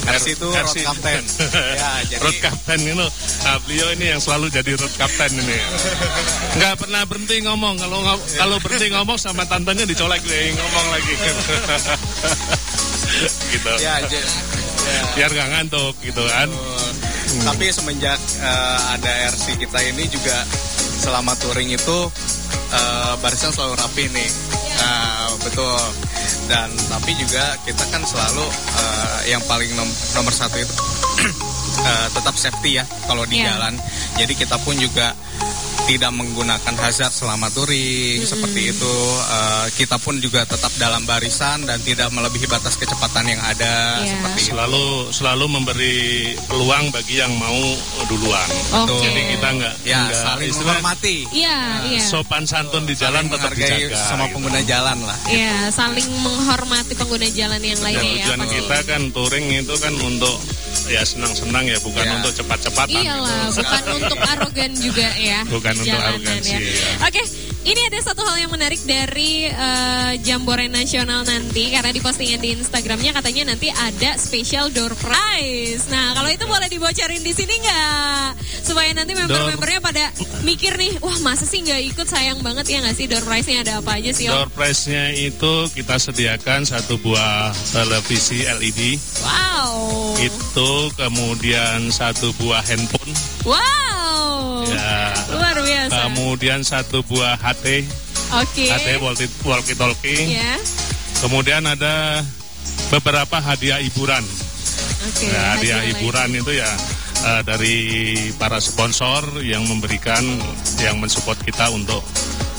Hmm, 0.07 0.15
RC 0.15 0.25
itu 0.33 0.47
road 0.47 0.77
captain. 0.79 1.21
Ya, 1.75 1.89
jadi- 2.07 2.21
road 2.21 2.37
captain 2.39 2.79
itu. 2.81 3.05
Nah, 3.43 3.55
beliau 3.61 3.87
ini 3.91 4.05
yang 4.09 4.17
selalu 4.17 4.45
jadi 4.49 4.71
road 4.73 4.93
captain 4.93 5.29
ini. 5.33 5.57
Nggak 6.55 6.73
pernah 6.79 7.01
berhenti 7.03 7.35
ngomong. 7.43 7.75
Kalau 7.77 7.97
ngo- 8.01 8.23
kalau 8.33 8.55
berhenti 8.57 8.87
ngomong 8.89 9.15
sama 9.15 9.43
tantenya 9.43 9.83
dicolek 9.83 10.21
deh, 10.23 10.53
ngomong 10.53 10.85
lagi. 10.89 11.13
gitu. 13.51 13.71
Ya, 13.79 13.93
ya. 14.03 14.21
Biar 15.13 15.29
nggak 15.29 15.47
ngantuk 15.49 15.93
gitu 16.01 16.21
kan. 16.23 16.47
Betul. 16.47 16.89
Tapi 17.43 17.65
semenjak 17.69 18.17
eh, 18.39 18.79
ada 18.89 19.11
RC 19.29 19.59
kita 19.59 19.77
ini 19.85 20.07
juga 20.07 20.41
selama 20.97 21.35
touring 21.37 21.69
itu 21.69 21.97
eh, 22.71 23.13
barisan 23.19 23.51
selalu 23.51 23.73
rapi 23.75 24.03
nih. 24.09 24.29
Nah, 24.77 25.33
betul. 25.41 25.77
Dan 26.47 26.71
tapi 26.87 27.11
juga 27.13 27.43
kita 27.61 27.83
kan 27.87 28.01
selalu 28.01 28.45
eh, 28.73 29.19
yang 29.29 29.43
paling 29.43 29.67
nom- 29.73 29.91
nomor 30.13 30.31
satu 30.31 30.55
itu 30.55 30.73
eh, 31.83 32.07
tetap 32.09 32.33
safety 32.33 32.79
ya 32.79 32.83
kalau 33.03 33.23
di 33.23 33.37
Iya. 33.37 33.53
jalan. 33.53 33.75
Jadi 34.15 34.33
kita 34.33 34.55
pun 34.57 34.73
juga 34.75 35.11
tidak 35.87 36.11
menggunakan 36.11 36.75
hazard 36.77 37.09
selama 37.09 37.47
touring 37.49 38.19
seperti 38.21 38.69
itu. 38.69 38.95
Eh, 39.23 39.65
kita 39.73 39.95
pun 39.95 40.19
juga 40.19 40.43
tetap 40.43 40.69
dalam 40.75 41.01
barisan 41.01 41.63
dan 41.63 41.79
tidak 41.79 42.11
melebihi 42.11 42.43
batas 42.45 42.75
kecepatan 42.75 43.23
yang 43.25 43.39
ada 43.41 43.97
Iya. 43.97 44.11
seperti 44.13 44.39
itu. 44.41 44.49
Selalu 44.51 44.85
selalu 45.09 45.45
memberi 45.49 45.97
peluang 46.43 46.91
bagi 46.91 47.15
yang 47.17 47.31
mau 47.33 47.55
duluan. 48.05 48.49
Oke. 48.77 48.99
Jadi 49.01 49.21
kita 49.31 49.47
nggak 49.49 49.73
Ya, 49.81 49.99
nggak 50.03 50.19
saling 50.19 50.49
istilah 50.49 50.75
menghormati. 50.75 51.17
Iya, 51.31 51.57
iya. 51.87 52.01
sopan 52.03 52.43
santun 52.43 52.83
di 52.83 52.93
jalan 52.93 53.23
Saling 53.23 53.31
tetap 53.31 53.51
dijaga. 53.53 53.95
sama 54.03 54.25
gitu. 54.25 54.33
pengguna 54.35 54.61
jalan 54.61 54.97
lah. 55.01 55.17
Iya, 55.25 55.55
saling 55.71 56.07
menghormati 56.19 56.93
pengguna 56.93 57.27
jalan 57.29 57.61
yang 57.61 57.79
lainnya 57.79 58.11
ya. 58.13 58.25
tujuan 58.27 58.43
kita 58.45 58.77
kan 58.83 59.01
touring 59.09 59.45
itu 59.53 59.75
kan 59.77 59.93
untuk 59.97 60.35
ya 60.87 61.01
senang-senang 61.01 61.63
ya, 61.63 61.79
bukan 61.79 61.99
Ya. 62.01 62.11
untuk 62.17 62.31
cepat-cepatan. 62.33 62.95
Iyalah, 62.97 63.39
gitu. 63.47 63.59
bukan 63.59 63.83
untuk 63.97 64.19
arogan 64.21 64.71
juga 64.73 65.07
ya. 65.15 65.39
Bukan 65.43 65.75
untuk 65.83 66.01
arogansi, 66.01 66.53
ya. 66.53 66.59
ya. 66.59 66.91
Oke, 67.09 67.21
ini 67.67 67.81
ada 67.83 67.99
satu 67.99 68.23
hal 68.23 68.39
yang 68.39 68.51
menarik 68.53 68.79
dari 68.87 69.51
eh, 69.51 70.13
Jambore 70.23 70.71
Nasional 70.71 71.27
nanti 71.27 71.67
karena 71.67 71.91
di 71.91 71.99
postingan 71.99 72.39
di 72.39 72.55
Instagramnya 72.55 73.11
katanya 73.11 73.51
nanti 73.51 73.67
ada 73.67 74.15
special 74.15 74.71
door 74.71 74.95
prize. 74.95 75.91
Nah, 75.91 76.15
kalau 76.15 76.31
itu 76.31 76.47
boleh 76.47 76.71
dibocorin 76.71 77.19
di 77.19 77.35
sini 77.35 77.59
nggak? 77.59 78.39
Supaya 78.63 78.95
nanti 78.95 79.11
member-membernya 79.19 79.83
pada 79.83 80.15
mikir 80.47 80.79
nih, 80.79 80.95
wah 81.03 81.19
masa 81.19 81.43
sih 81.43 81.59
nggak 81.59 81.81
ikut 81.91 82.07
sayang 82.07 82.39
banget 82.39 82.71
ya 82.71 82.77
nggak 82.79 82.95
sih 82.95 83.05
door 83.11 83.23
prize-nya 83.27 83.67
ada 83.67 83.73
apa 83.83 83.99
aja 83.99 84.11
sih 84.15 84.31
Om? 84.31 84.47
Door 84.47 84.51
prize-nya 84.55 85.03
itu 85.11 85.53
kita 85.75 85.95
sediakan 85.99 86.63
satu 86.63 86.95
buah 87.03 87.51
televisi 87.75 88.47
LED, 88.47 88.95
Wow, 89.27 90.15
itu 90.23 90.71
kemudian 90.95 91.91
satu 91.91 92.31
buah 92.39 92.63
handphone, 92.63 93.11
wow, 93.43 94.63
ya, 94.71 95.11
biasa. 95.11 95.46
Kemudian 96.07 96.63
satu 96.63 97.03
buah 97.03 97.35
HT, 97.35 97.83
Oke, 98.39 98.65
HT 98.71 98.87
walkie 99.03 99.27
walkie 99.43 99.75
talkie, 99.75 100.39
ya, 100.39 100.55
kemudian 101.19 101.67
ada 101.67 102.23
beberapa 102.87 103.37
hadiah 103.37 103.83
hiburan. 103.83 104.23
oke. 105.03 105.25
Nah, 105.27 105.59
hadiah 105.59 105.79
hadiah 105.79 105.81
hiburan 105.91 106.29
itu 106.33 106.51
ya 106.55 106.71
eh, 107.27 107.41
dari 107.43 107.75
para 108.39 108.63
sponsor 108.63 109.43
yang 109.43 109.67
memberikan, 109.67 110.23
yang 110.79 110.95
mensupport 110.97 111.35
kita 111.43 111.67
untuk 111.69 111.99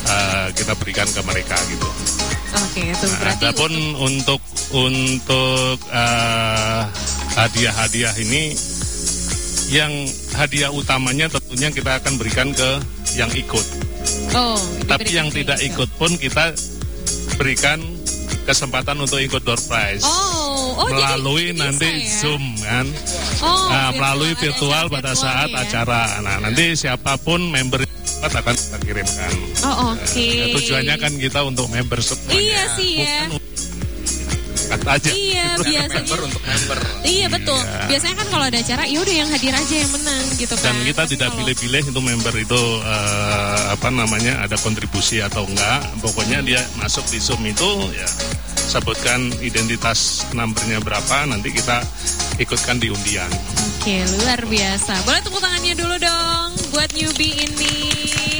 eh, 0.04 0.48
kita 0.52 0.76
berikan 0.76 1.08
ke 1.08 1.20
mereka 1.24 1.56
gitu. 1.68 1.88
Oke, 2.48 2.80
itu 2.80 3.06
Nah, 3.06 3.16
berarti 3.20 3.44
Adapun 3.44 3.72
untuk 3.96 4.40
untuk 4.72 5.76
eh, 5.88 6.82
hadiah-hadiah 7.34 8.14
ini, 8.18 8.52
yang 9.68 9.92
hadiah 10.32 10.72
utamanya 10.72 11.28
tentunya 11.28 11.68
kita 11.68 12.00
akan 12.00 12.16
berikan 12.16 12.48
ke 12.56 12.70
yang 13.16 13.28
ikut. 13.36 13.66
oh, 14.32 14.56
Tapi 14.88 15.10
yang 15.12 15.28
tidak 15.28 15.60
ikut 15.60 15.88
pun 16.00 16.16
kita 16.16 16.56
berikan 17.36 17.78
kesempatan 18.48 18.96
untuk 18.96 19.20
ikut 19.20 19.44
door 19.44 19.60
prize. 19.68 20.04
Oh, 20.08 20.80
oh 20.80 20.88
melalui 20.88 21.52
jadi 21.52 21.60
nanti 21.60 21.88
ya? 22.00 22.08
Zoom 22.24 22.44
kan. 22.64 22.86
Oh, 23.44 23.68
Nah, 23.68 23.92
virtual, 23.92 23.96
melalui 24.00 24.32
virtual 24.40 24.84
acara 24.88 24.94
pada 24.96 25.12
virtual 25.12 25.24
saat 25.28 25.48
ya. 25.52 25.58
acara. 25.68 26.02
Nah, 26.24 26.36
nanti 26.48 26.64
siapa 26.72 27.12
pun 27.20 27.40
member 27.52 27.84
akan 28.24 28.54
kita 28.56 28.76
kirimkan. 28.82 29.32
Oh, 29.68 29.92
oke. 29.92 30.24
Ya, 30.24 30.46
tujuannya 30.56 30.96
kan 30.96 31.12
kita 31.20 31.40
untuk 31.44 31.68
member 31.68 32.00
semuanya. 32.00 32.40
Iya 32.40 32.62
sih 32.80 32.90
ya. 33.04 33.16
Bukan 33.28 33.67
aja. 34.68 35.10
Iya, 35.10 35.46
biasanya. 35.58 36.04
Member 36.04 36.20
untuk 36.28 36.42
member. 36.44 36.78
Iya 37.04 37.26
betul. 37.32 37.60
Iya. 37.60 37.86
Biasanya 37.88 38.14
kan 38.20 38.26
kalau 38.28 38.44
ada 38.48 38.58
acara, 38.60 38.82
ya 38.84 38.98
udah 39.00 39.14
yang 39.14 39.28
hadir 39.32 39.54
aja 39.56 39.74
yang 39.74 39.90
menang 39.92 40.24
gitu 40.36 40.54
kan. 40.56 40.64
Dan 40.72 40.76
kita 40.84 41.02
tidak 41.08 41.30
pilih-pilih 41.36 41.82
itu 41.88 42.00
member 42.00 42.34
itu 42.36 42.60
eh, 42.84 43.60
apa 43.72 43.88
namanya 43.88 44.32
ada 44.44 44.56
kontribusi 44.60 45.24
atau 45.24 45.48
enggak. 45.48 45.80
Pokoknya 46.04 46.44
dia 46.44 46.60
masuk 46.76 47.04
di 47.08 47.18
Zoom 47.20 47.42
itu 47.48 47.68
ya 47.96 48.08
sebutkan 48.68 49.32
identitas 49.40 50.28
numbernya 50.36 50.76
berapa 50.84 51.24
nanti 51.24 51.48
kita 51.56 51.80
ikutkan 52.36 52.76
di 52.76 52.92
undian. 52.92 53.30
Oke, 53.80 54.04
luar 54.20 54.44
biasa. 54.44 55.08
Boleh 55.08 55.20
tepuk 55.24 55.40
tangannya 55.40 55.72
dulu 55.72 55.96
dong 55.96 56.48
buat 56.76 56.90
newbie 56.92 57.32
ini. 57.48 58.37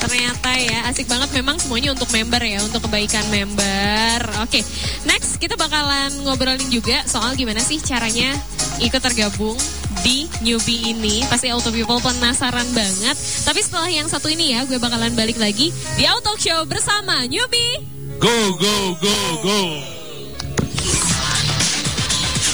Ternyata 0.00 0.50
ya 0.56 0.88
asik 0.88 1.06
banget 1.06 1.28
memang 1.36 1.60
semuanya 1.60 1.92
untuk 1.92 2.08
member 2.08 2.40
ya, 2.40 2.58
untuk 2.64 2.88
kebaikan 2.88 3.24
member. 3.28 4.18
Oke, 4.40 4.64
next 5.04 5.36
kita 5.36 5.60
bakalan 5.60 6.08
ngobrolin 6.24 6.72
juga 6.72 7.04
soal 7.04 7.36
gimana 7.36 7.60
sih 7.60 7.76
caranya 7.84 8.32
ikut 8.80 8.98
tergabung 8.98 9.60
di 10.00 10.24
newbie 10.40 10.96
ini. 10.96 11.20
Pasti 11.28 11.52
Auto 11.52 11.68
People 11.68 12.00
penasaran 12.00 12.66
banget. 12.72 13.16
Tapi 13.44 13.60
setelah 13.60 13.92
yang 13.92 14.08
satu 14.08 14.32
ini 14.32 14.56
ya, 14.56 14.64
gue 14.64 14.80
bakalan 14.80 15.12
balik 15.12 15.36
lagi 15.36 15.68
di 16.00 16.04
Auto 16.08 16.34
Show 16.40 16.64
bersama 16.64 17.28
newbie. 17.28 17.84
Go, 18.20 18.36
go, 18.56 18.76
go, 19.00 19.16
go. 19.44 19.60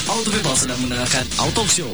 Auto 0.06 0.30
People 0.30 0.54
sedang 0.59 0.78
mendengarkan 0.82 1.26
Auto 1.42 1.66
Show. 1.66 1.90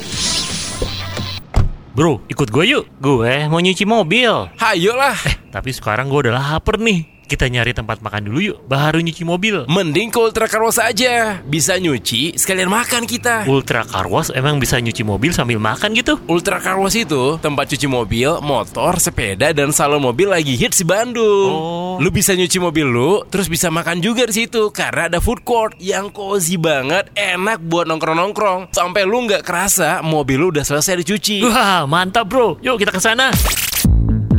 Bro, 1.92 2.24
ikut 2.24 2.48
gue 2.48 2.64
yuk. 2.72 2.88
Gue 3.05 3.44
mau 3.52 3.61
nyuci 3.61 3.85
mobil. 3.85 4.33
Hayo 4.57 4.96
lah. 4.96 5.12
Tapi 5.52 5.76
sekarang 5.76 6.09
gue 6.09 6.24
udah 6.24 6.57
lapar 6.57 6.81
nih. 6.81 7.12
Kita 7.33 7.49
nyari 7.49 7.73
tempat 7.73 8.05
makan 8.05 8.29
dulu 8.29 8.38
yuk, 8.45 8.59
baru 8.68 9.01
nyuci 9.01 9.25
mobil. 9.25 9.64
Mending 9.64 10.12
ke 10.12 10.21
Ultra 10.21 10.45
Car 10.45 10.68
Wash 10.68 10.77
aja. 10.77 11.40
Bisa 11.40 11.81
nyuci 11.81 12.37
sekalian 12.37 12.68
makan 12.68 13.09
kita. 13.09 13.49
Ultra 13.49 13.88
Car 13.88 14.05
Wash 14.05 14.29
emang 14.37 14.61
bisa 14.61 14.77
nyuci 14.77 15.01
mobil 15.01 15.33
sambil 15.33 15.57
makan 15.57 15.97
gitu? 15.97 16.21
Ultra 16.29 16.61
Car 16.61 16.77
Wash 16.77 17.01
itu 17.01 17.40
tempat 17.40 17.73
cuci 17.73 17.88
mobil, 17.88 18.37
motor, 18.45 19.01
sepeda, 19.01 19.49
dan 19.57 19.73
salon 19.73 20.05
mobil 20.05 20.29
lagi 20.29 20.61
hits 20.61 20.85
di 20.85 20.87
Bandung. 20.92 21.49
Oh. 21.49 21.97
Lu 22.05 22.12
bisa 22.12 22.37
nyuci 22.37 22.61
mobil 22.61 22.85
lu, 22.85 23.25
terus 23.33 23.49
bisa 23.49 23.73
makan 23.73 24.05
juga 24.05 24.29
di 24.29 24.45
situ 24.45 24.68
karena 24.68 25.09
ada 25.09 25.16
food 25.16 25.40
court 25.40 25.73
yang 25.81 26.12
cozy 26.12 26.61
banget, 26.61 27.09
enak 27.16 27.64
buat 27.64 27.88
nongkrong-nongkrong. 27.88 28.77
Sampai 28.77 29.09
lu 29.09 29.25
nggak 29.25 29.40
kerasa 29.40 30.05
mobil 30.05 30.37
lu 30.37 30.53
udah 30.53 30.68
selesai 30.68 31.01
dicuci. 31.01 31.49
Wah, 31.49 31.88
mantap 31.88 32.29
bro. 32.29 32.61
Yuk 32.61 32.77
kita 32.77 32.92
ke 32.92 33.01
sana. 33.01 33.33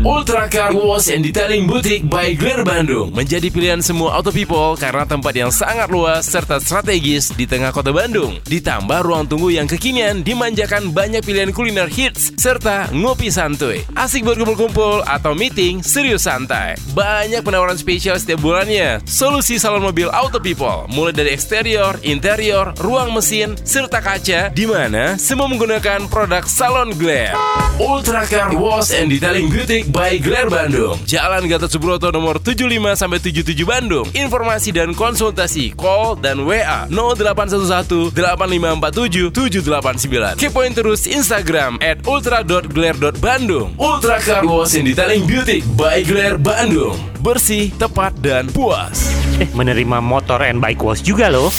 Ultra 0.04 0.52
Car 0.52 0.76
Wash 0.76 1.08
and 1.16 1.24
Detailing 1.24 1.64
Boutique 1.64 2.04
by 2.04 2.36
Glair 2.36 2.68
Bandung 2.68 3.16
menjadi 3.16 3.48
pilihan 3.48 3.80
semua 3.80 4.20
auto 4.20 4.36
people 4.36 4.76
karena 4.76 5.08
tempat 5.08 5.32
yang 5.32 5.48
sangat 5.48 5.88
luas 5.88 6.28
serta 6.28 6.60
strategis 6.60 7.32
di 7.32 7.48
tengah 7.48 7.72
kota 7.72 7.96
Bandung. 7.96 8.36
Ditambah 8.44 9.00
ruang 9.00 9.32
tunggu 9.32 9.56
yang 9.56 9.64
kekinian 9.64 10.20
dimanjakan 10.20 10.92
banyak 10.92 11.24
pilihan 11.24 11.56
kuliner 11.56 11.88
hits 11.88 12.36
serta 12.36 12.92
ngopi 12.92 13.32
santuy. 13.32 13.80
Asik 13.96 14.28
buat 14.28 14.36
kumpul-kumpul 14.36 15.08
atau 15.08 15.32
meeting 15.40 15.80
serius 15.80 16.28
santai. 16.28 16.76
Banyak 16.92 17.40
penawaran 17.40 17.80
spesial 17.80 18.20
setiap 18.20 18.44
bulannya. 18.44 19.00
Solusi 19.08 19.56
salon 19.56 19.88
mobil 19.88 20.12
auto 20.12 20.44
people 20.44 20.84
mulai 20.92 21.16
dari 21.16 21.32
eksterior, 21.32 21.96
interior, 22.04 22.76
ruang 22.84 23.16
mesin 23.16 23.56
serta 23.56 24.04
kaca 24.04 24.52
di 24.52 24.68
mana 24.68 25.16
semua 25.16 25.48
menggunakan 25.48 26.12
produk 26.12 26.44
salon 26.44 26.92
Glair. 27.00 27.32
Ultra 27.80 28.28
Car 28.28 28.52
Wash 28.52 28.92
and 28.92 29.08
Detailing 29.08 29.48
Boutique 29.48 29.93
by 29.94 30.18
Glair 30.18 30.50
Bandung. 30.50 30.98
Jalan 31.06 31.46
Gatot 31.46 31.70
Subroto 31.70 32.10
nomor 32.10 32.42
75 32.42 32.66
sampai 32.98 33.22
77 33.22 33.54
Bandung. 33.62 34.10
Informasi 34.18 34.74
dan 34.74 34.98
konsultasi 34.98 35.78
call 35.78 36.18
dan 36.18 36.42
WA 36.50 36.90
0811 36.90 38.10
8547 38.10 39.30
789. 39.30 40.42
Kepoin 40.42 40.74
terus 40.74 41.06
Instagram 41.06 41.78
at 41.78 42.02
ultra.glair.bandung. 42.10 43.78
Ultra 43.78 44.18
Car 44.18 44.44
Wash 44.50 44.74
and 44.74 44.90
Detailing 44.90 45.30
Boutique 45.30 45.64
by 45.78 46.02
Glair 46.02 46.42
Bandung. 46.42 46.98
Bersih, 47.22 47.70
tepat, 47.78 48.18
dan 48.20 48.50
puas. 48.50 49.14
Eh, 49.40 49.48
menerima 49.54 50.02
motor 50.04 50.42
and 50.44 50.60
bike 50.60 50.82
wash 50.82 51.06
juga 51.06 51.30
loh. 51.30 51.54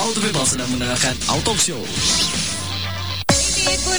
Auto 0.00 0.18
People 0.18 0.42
sedang 0.48 0.66
mendengarkan 0.74 1.14
Auto 1.30 1.54
Show. 1.54 1.78
Farm 3.62 3.91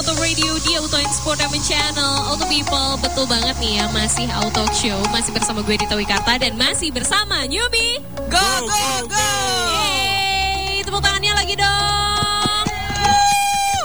Auto 0.00 0.16
Radio 0.16 0.56
di 0.64 0.72
Auto 0.80 0.96
Infotainment 0.96 1.60
Channel. 1.60 2.32
Auto 2.32 2.48
People, 2.48 2.96
betul 3.04 3.28
banget 3.28 3.52
nih 3.60 3.84
ya 3.84 3.86
Masih 3.92 4.32
Auto 4.32 4.64
Show, 4.72 4.96
masih 5.12 5.28
bersama 5.28 5.60
gue 5.60 5.76
Dita 5.76 5.92
Wikarta 5.92 6.40
Dan 6.40 6.56
masih 6.56 6.88
bersama 6.88 7.44
Newbie. 7.44 8.00
Go, 8.32 8.40
go, 8.64 9.12
go! 9.12 9.28
Yeay, 9.76 10.80
tepuk 10.88 11.04
tangannya 11.04 11.36
lagi 11.36 11.52
dong. 11.52 12.64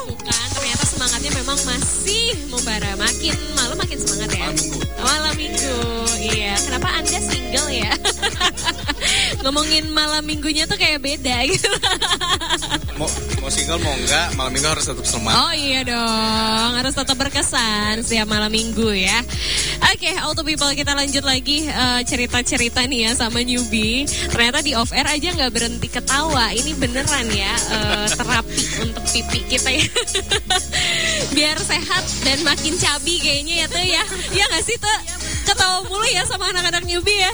Tuh 0.08 0.16
kan, 0.24 0.48
ternyata 0.56 0.84
semangatnya 0.88 1.32
memang 1.36 1.60
masih 1.68 2.32
membara. 2.48 2.96
Makin 2.96 3.36
malam 3.60 3.76
makin 3.76 3.98
semangat 4.00 4.32
ya. 4.40 4.48
Malam 5.04 5.36
minggu 5.36 5.80
Iya, 6.16 6.56
kenapa 6.64 6.96
anda 6.96 7.20
single 7.20 7.68
ya? 7.76 7.92
Ngomongin 9.46 9.94
malam 9.94 10.26
minggunya 10.26 10.66
tuh 10.66 10.74
kayak 10.74 11.06
beda 11.06 11.46
gitu 11.54 11.70
Mau, 12.96 13.12
mau 13.44 13.52
single 13.52 13.76
mau 13.84 13.92
enggak, 13.92 14.40
malam 14.40 14.56
minggu 14.56 14.72
harus 14.72 14.88
tetap 14.88 15.04
semangat. 15.04 15.36
Oh 15.36 15.52
iya 15.52 15.84
dong, 15.84 16.72
harus 16.80 16.96
tetap 16.96 17.20
berkesan 17.20 18.00
setiap 18.08 18.24
malam 18.24 18.48
minggu 18.48 18.88
ya. 18.96 19.20
Oke, 19.92 20.16
Auto 20.24 20.48
People 20.48 20.72
kita 20.72 20.96
lanjut 20.96 21.28
lagi 21.28 21.68
eh, 21.68 22.02
cerita-cerita 22.08 22.88
nih 22.88 23.12
ya 23.12 23.12
sama 23.20 23.44
newbie. 23.44 24.08
Ternyata 24.32 24.64
di 24.64 24.80
off 24.80 24.96
air 24.96 25.12
aja 25.12 25.28
nggak 25.28 25.52
berhenti 25.52 25.92
ketawa. 25.92 26.56
Ini 26.56 26.72
beneran 26.80 27.28
ya 27.36 27.52
eh, 27.76 28.08
terapi 28.16 28.64
untuk 28.88 29.04
pipi 29.12 29.40
kita 29.44 29.76
ya. 29.76 29.88
Biar 31.36 31.60
sehat 31.60 32.04
dan 32.24 32.48
makin 32.48 32.80
cabi 32.80 33.20
kayaknya 33.20 33.56
ya 33.60 33.68
tuh 33.68 33.84
ya. 33.84 34.04
Ya 34.32 34.44
nggak 34.56 34.64
sih 34.64 34.80
tuh? 34.80 35.00
Ketawa 35.44 35.84
mulu 35.84 36.08
ya 36.16 36.24
sama 36.24 36.48
anak-anak 36.48 36.88
newbie 36.88 37.20
ya. 37.28 37.34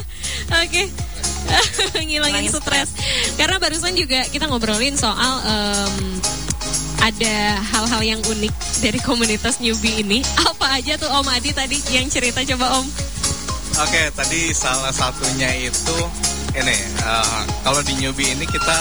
Oke. 0.65 1.10
Ngilangin 2.07 2.47
stres. 2.51 2.89
Karena 3.35 3.57
barusan 3.57 3.93
juga 3.95 4.23
kita 4.29 4.47
ngobrolin 4.47 4.95
soal 4.95 5.33
em, 5.43 5.93
ada 7.01 7.35
hal-hal 7.59 8.01
yang 8.05 8.21
unik 8.21 8.53
dari 8.81 8.99
komunitas 9.01 9.57
newbie 9.57 10.05
ini. 10.05 10.21
Apa 10.51 10.77
aja 10.77 10.97
tuh 10.97 11.09
Om 11.09 11.27
Adi 11.33 11.51
tadi 11.51 11.77
yang 11.93 12.07
cerita 12.07 12.45
coba 12.55 12.81
Om? 12.81 12.85
Oke, 13.81 14.03
tadi 14.13 14.51
salah 14.51 14.91
satunya 14.91 15.47
itu 15.63 15.97
ini 16.51 16.75
eh, 17.01 17.41
kalau 17.63 17.79
di 17.81 17.95
newbie 17.97 18.35
ini 18.35 18.43
kita 18.43 18.77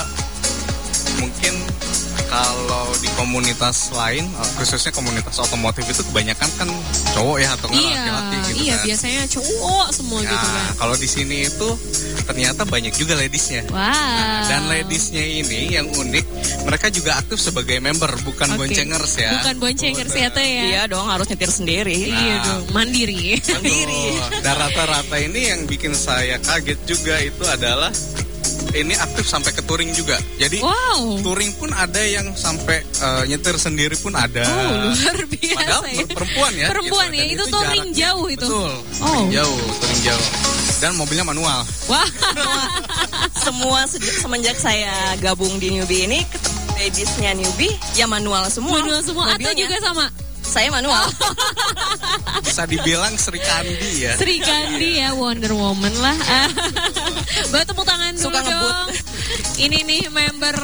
kalau 2.31 2.87
di 2.97 3.11
komunitas 3.13 3.91
lain 3.91 4.23
eh, 4.23 4.49
khususnya 4.55 4.89
komunitas 4.89 5.35
otomotif 5.37 5.83
itu 5.83 5.99
kebanyakan 6.05 6.47
kan 6.55 6.69
cowok 7.11 7.37
ya 7.37 7.49
atau 7.51 7.67
enggak 7.67 7.83
Iya, 7.83 7.99
laki-laki 8.07 8.37
gitu 8.47 8.61
iya 8.61 8.73
kan. 8.73 8.85
biasanya 8.87 9.23
cowok 9.29 9.87
semua 9.91 10.19
Nah, 10.21 10.29
gitu 10.29 10.47
kan. 10.47 10.63
kalau 10.77 10.95
di 10.95 11.07
sini 11.07 11.37
itu 11.43 11.69
ternyata 12.21 12.61
banyak 12.63 12.93
juga 12.93 13.13
ladiesnya. 13.13 13.67
Wow. 13.67 14.39
Dan 14.47 14.61
ladiesnya 14.65 15.19
ini 15.19 15.59
yang 15.69 15.87
unik, 15.89 16.25
mereka 16.63 16.87
juga 16.87 17.17
aktif 17.17 17.41
sebagai 17.41 17.75
member, 17.77 18.07
bukan 18.21 18.55
Oke. 18.55 18.59
boncengers 18.63 19.13
ya. 19.17 19.31
Bukan 19.37 19.55
boncengers 19.57 20.13
ya 20.13 20.27
tuh 20.29 20.39
ya. 20.39 20.63
Iya 20.63 20.81
dong, 20.87 21.03
harus 21.05 21.27
nyetir 21.27 21.51
sendiri. 21.51 21.97
Iya 22.07 22.35
dong, 22.41 22.63
mandiri. 22.71 23.35
Betul. 23.41 24.39
Dan 24.39 24.55
rata-rata 24.55 25.17
ini 25.17 25.41
yang 25.49 25.59
bikin 25.65 25.91
saya 25.91 26.37
kaget 26.37 26.79
juga 26.85 27.19
itu 27.19 27.43
adalah 27.43 27.91
ini 28.73 28.93
aktif 28.93 29.25
sampai 29.25 29.51
ke 29.51 29.61
touring 29.61 29.91
juga. 29.91 30.15
Jadi 30.35 30.59
Wow. 30.59 31.19
touring 31.21 31.51
pun 31.55 31.69
ada 31.69 31.99
yang 31.99 32.31
sampai 32.33 32.81
eh, 32.81 33.23
nyetir 33.25 33.55
sendiri 33.55 33.95
pun 33.95 34.13
ada. 34.13 34.43
Oh, 34.43 34.91
luar 34.91 35.17
biasa 35.23 35.55
Padahal 35.55 35.83
ya. 35.85 36.05
perempuan 36.07 36.51
ya. 36.53 36.67
Perempuan 36.67 37.07
gitu. 37.07 37.15
ya, 37.15 37.21
Dan 37.21 37.31
itu 37.31 37.43
touring 37.47 37.69
jaraknya- 37.85 37.99
jauh 38.01 38.27
itu. 38.27 38.47
Betul. 38.47 38.71
Oh. 38.71 39.07
Touring 39.07 39.29
jauh, 39.31 39.57
touring 39.77 40.01
jauh. 40.03 40.27
Dan 40.77 40.91
mobilnya 40.95 41.21
manual. 41.23 41.59
Wah. 41.85 42.07
Semua 43.35 43.85
sejak- 43.85 44.17
semenjak 44.19 44.57
saya 44.57 44.91
gabung 45.17 45.57
di 45.57 45.71
newbie 45.71 46.05
ini, 46.05 46.21
ladiesnya 46.73 47.33
newbie, 47.33 47.73
ya 47.93 48.05
manual 48.05 48.45
semua. 48.47 48.79
Manual 48.79 49.01
semua 49.01 49.25
atau 49.27 49.37
Mobilnya. 49.39 49.57
juga 49.59 49.77
sama 49.79 50.05
Saya 50.51 50.67
manual. 50.67 51.07
Bisa 52.43 52.67
dibilang 52.67 53.15
Sri 53.15 53.39
Kandi 53.39 54.03
ya. 54.03 54.19
Sri 54.19 54.43
Kandi 54.43 54.99
ya 54.99 55.15
Wonder 55.15 55.55
Woman 55.55 55.95
lah. 55.95 56.17
Buat 57.55 57.63
tepuk 57.63 57.87
tangan 57.87 58.11
dulu 58.19 58.27
Suka 58.27 58.39
ngebut. 58.43 58.67
dong. 58.67 58.89
Ini 59.55 59.77
nih 59.87 60.03
member 60.11 60.55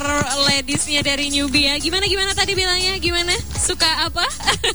ladiesnya 0.44 1.00
dari 1.00 1.32
newbie 1.32 1.72
ya. 1.72 1.80
Gimana 1.80 2.04
gimana 2.04 2.36
tadi 2.36 2.52
bilangnya? 2.52 3.00
Gimana? 3.00 3.32
Suka 3.56 4.12
apa? 4.12 4.28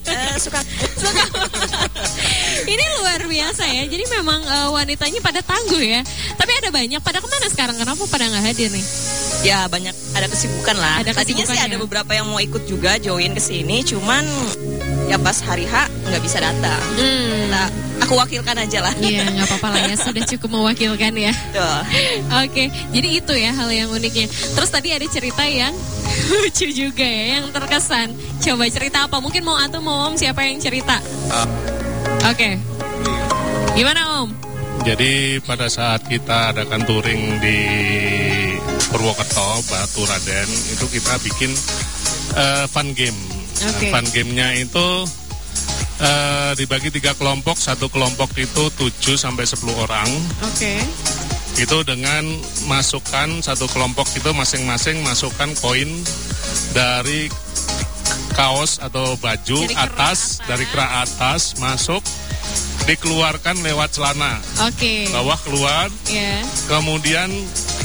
Eh, 0.09 0.40
suka 0.40 0.64
Suka. 0.96 1.25
Ini 2.64 2.85
luar 2.96 3.20
biasa 3.29 3.68
ya. 3.68 3.85
Jadi 3.85 4.05
memang 4.09 4.40
eh, 4.40 4.68
wanitanya 4.72 5.20
pada 5.20 5.44
tangguh 5.44 5.83
ya. 5.83 6.01
Tapi 6.40 6.53
ada 6.57 6.72
banyak. 6.72 7.05
Pada 7.05 7.20
ke 7.20 7.29
mana 7.29 7.46
sekarang? 7.53 7.77
Kenapa 7.77 8.03
pada 8.09 8.33
nggak 8.33 8.44
hadir 8.48 8.72
nih? 8.72 8.85
Ya 9.44 9.66
banyak 9.68 9.92
ada 10.12 10.27
kesibukan 10.29 10.77
lah. 10.77 11.01
Ada 11.01 11.16
Tadinya 11.16 11.44
sih 11.44 11.57
kesibukan 11.57 11.66
ada 11.66 11.77
ya. 11.77 11.81
beberapa 11.81 12.11
yang 12.12 12.27
mau 12.29 12.40
ikut 12.40 12.62
juga 12.68 13.01
join 13.01 13.33
ke 13.33 13.42
sini, 13.42 13.81
cuman 13.85 14.25
ya 15.09 15.16
pas 15.20 15.40
hari 15.44 15.64
H 15.68 15.88
nggak 16.09 16.22
bisa 16.22 16.38
datang. 16.40 16.83
Hmm. 16.96 17.48
Nah, 17.53 17.66
aku 18.05 18.16
wakilkan 18.16 18.57
aja 18.57 18.85
lah. 18.85 18.94
Iya 19.01 19.29
nggak 19.29 19.46
apa-apa 19.48 19.68
lah 19.72 19.83
ya. 19.88 19.96
Sudah 19.96 20.22
cukup 20.29 20.51
mewakilkan 20.53 21.12
ya. 21.16 21.33
Tuh. 21.53 21.81
Oke, 22.44 22.68
jadi 22.92 23.09
itu 23.20 23.35
ya 23.37 23.51
hal 23.57 23.68
yang 23.72 23.88
uniknya. 23.92 24.29
Terus 24.29 24.70
tadi 24.70 24.92
ada 24.92 25.05
cerita 25.09 25.42
yang 25.44 25.72
lucu 26.44 26.68
juga 26.72 27.05
ya, 27.05 27.40
yang 27.40 27.48
terkesan. 27.53 28.12
Coba 28.42 28.68
cerita 28.68 29.09
apa? 29.09 29.16
Mungkin 29.20 29.42
mau 29.44 29.57
atau 29.57 29.81
mau 29.81 30.12
Om 30.12 30.20
siapa 30.20 30.44
yang 30.44 30.61
cerita? 30.61 31.01
Oke. 32.29 32.61
Gimana 33.72 34.22
Om? 34.22 34.29
Jadi 34.83 35.38
pada 35.46 35.70
saat 35.70 36.03
kita 36.11 36.51
adakan 36.51 36.83
touring 36.83 37.38
di 37.38 37.59
Purwokerto, 38.93 39.49
Batu 39.67 40.05
Raden, 40.05 40.49
itu 40.69 40.85
kita 40.87 41.17
bikin 41.25 41.51
eh, 42.37 42.65
fun 42.69 42.93
game. 42.93 43.17
Nah, 43.63 43.71
Oke. 43.73 43.89
fun 43.89 44.05
gamenya 44.13 44.49
itu 44.61 44.89
eh, 45.99 46.53
dibagi 46.55 46.93
tiga 46.93 47.17
kelompok, 47.17 47.57
satu 47.57 47.89
kelompok 47.89 48.37
itu 48.37 48.69
7 48.77 49.17
sampai 49.17 49.49
10 49.49 49.59
orang. 49.73 50.09
Oke. 50.45 50.77
Itu 51.57 51.85
dengan 51.85 52.25
masukkan 52.65 53.29
satu 53.41 53.69
kelompok 53.69 54.09
itu 54.17 54.31
masing-masing 54.33 55.05
masukkan 55.05 55.53
koin 55.61 55.89
dari 56.73 57.29
kaos 58.33 58.81
atau 58.81 59.21
baju 59.21 59.59
Dari 59.61 59.77
kera 59.77 59.85
atas, 59.93 60.41
dari 60.49 60.65
kera 60.65 61.05
atas 61.05 61.61
masuk 61.61 62.01
dikeluarkan 62.89 63.61
lewat 63.63 63.95
celana. 63.95 64.41
Oke. 64.67 65.07
Bawah 65.13 65.39
keluar, 65.45 65.87
Ya. 66.09 66.41
kemudian 66.67 67.29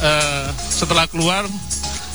eh, 0.02 0.48
setelah 0.70 1.06
keluar 1.10 1.46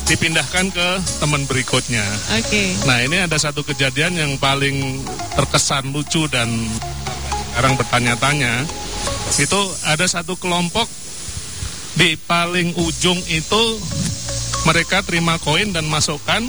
dipindahkan 0.07 0.67
ke 0.71 0.87
teman 1.23 1.47
berikutnya. 1.47 2.03
Oke. 2.35 2.75
Nah 2.83 2.99
ini 3.03 3.23
ada 3.23 3.39
satu 3.39 3.63
kejadian 3.63 4.19
yang 4.19 4.31
paling 4.35 4.99
terkesan 5.35 5.95
lucu 5.95 6.27
dan 6.27 6.51
sekarang 7.53 7.79
bertanya-tanya 7.79 8.65
itu 9.39 9.61
ada 9.87 10.05
satu 10.09 10.35
kelompok 10.35 10.89
di 11.93 12.17
paling 12.17 12.73
ujung 12.75 13.17
itu 13.29 13.63
mereka 14.65 15.05
terima 15.05 15.37
koin 15.37 15.69
dan 15.69 15.85
masukkan 15.85 16.41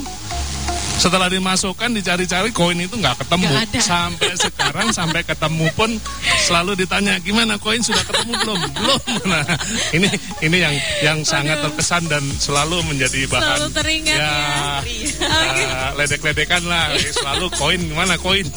setelah 0.95 1.27
dimasukkan 1.27 1.91
dicari-cari 1.91 2.49
koin 2.55 2.79
itu 2.79 2.95
nggak 2.95 3.25
ketemu 3.25 3.47
ada. 3.51 3.79
sampai 3.79 4.31
sekarang 4.39 4.87
sampai 4.95 5.21
ketemu 5.27 5.67
pun 5.75 5.91
selalu 6.43 6.79
ditanya 6.79 7.19
gimana 7.19 7.59
koin 7.59 7.83
sudah 7.83 8.01
ketemu 8.03 8.31
belum 8.41 8.59
belum 8.79 9.01
nah 9.27 9.43
ini 9.91 10.09
ini 10.41 10.57
yang 10.57 10.75
yang 11.03 11.19
sangat 11.27 11.59
terkesan 11.61 12.07
dan 12.07 12.23
selalu 12.39 12.81
menjadi 12.87 13.27
bahan 13.27 13.43
Selalu 13.45 13.67
teringat 13.75 14.17
ya, 14.17 14.35
ya. 14.81 15.67
uh, 15.67 15.91
ledek-ledekan 15.99 16.63
lah 16.65 16.95
selalu 17.11 17.45
koin 17.55 17.81
gimana 17.83 18.15
koin 18.19 18.47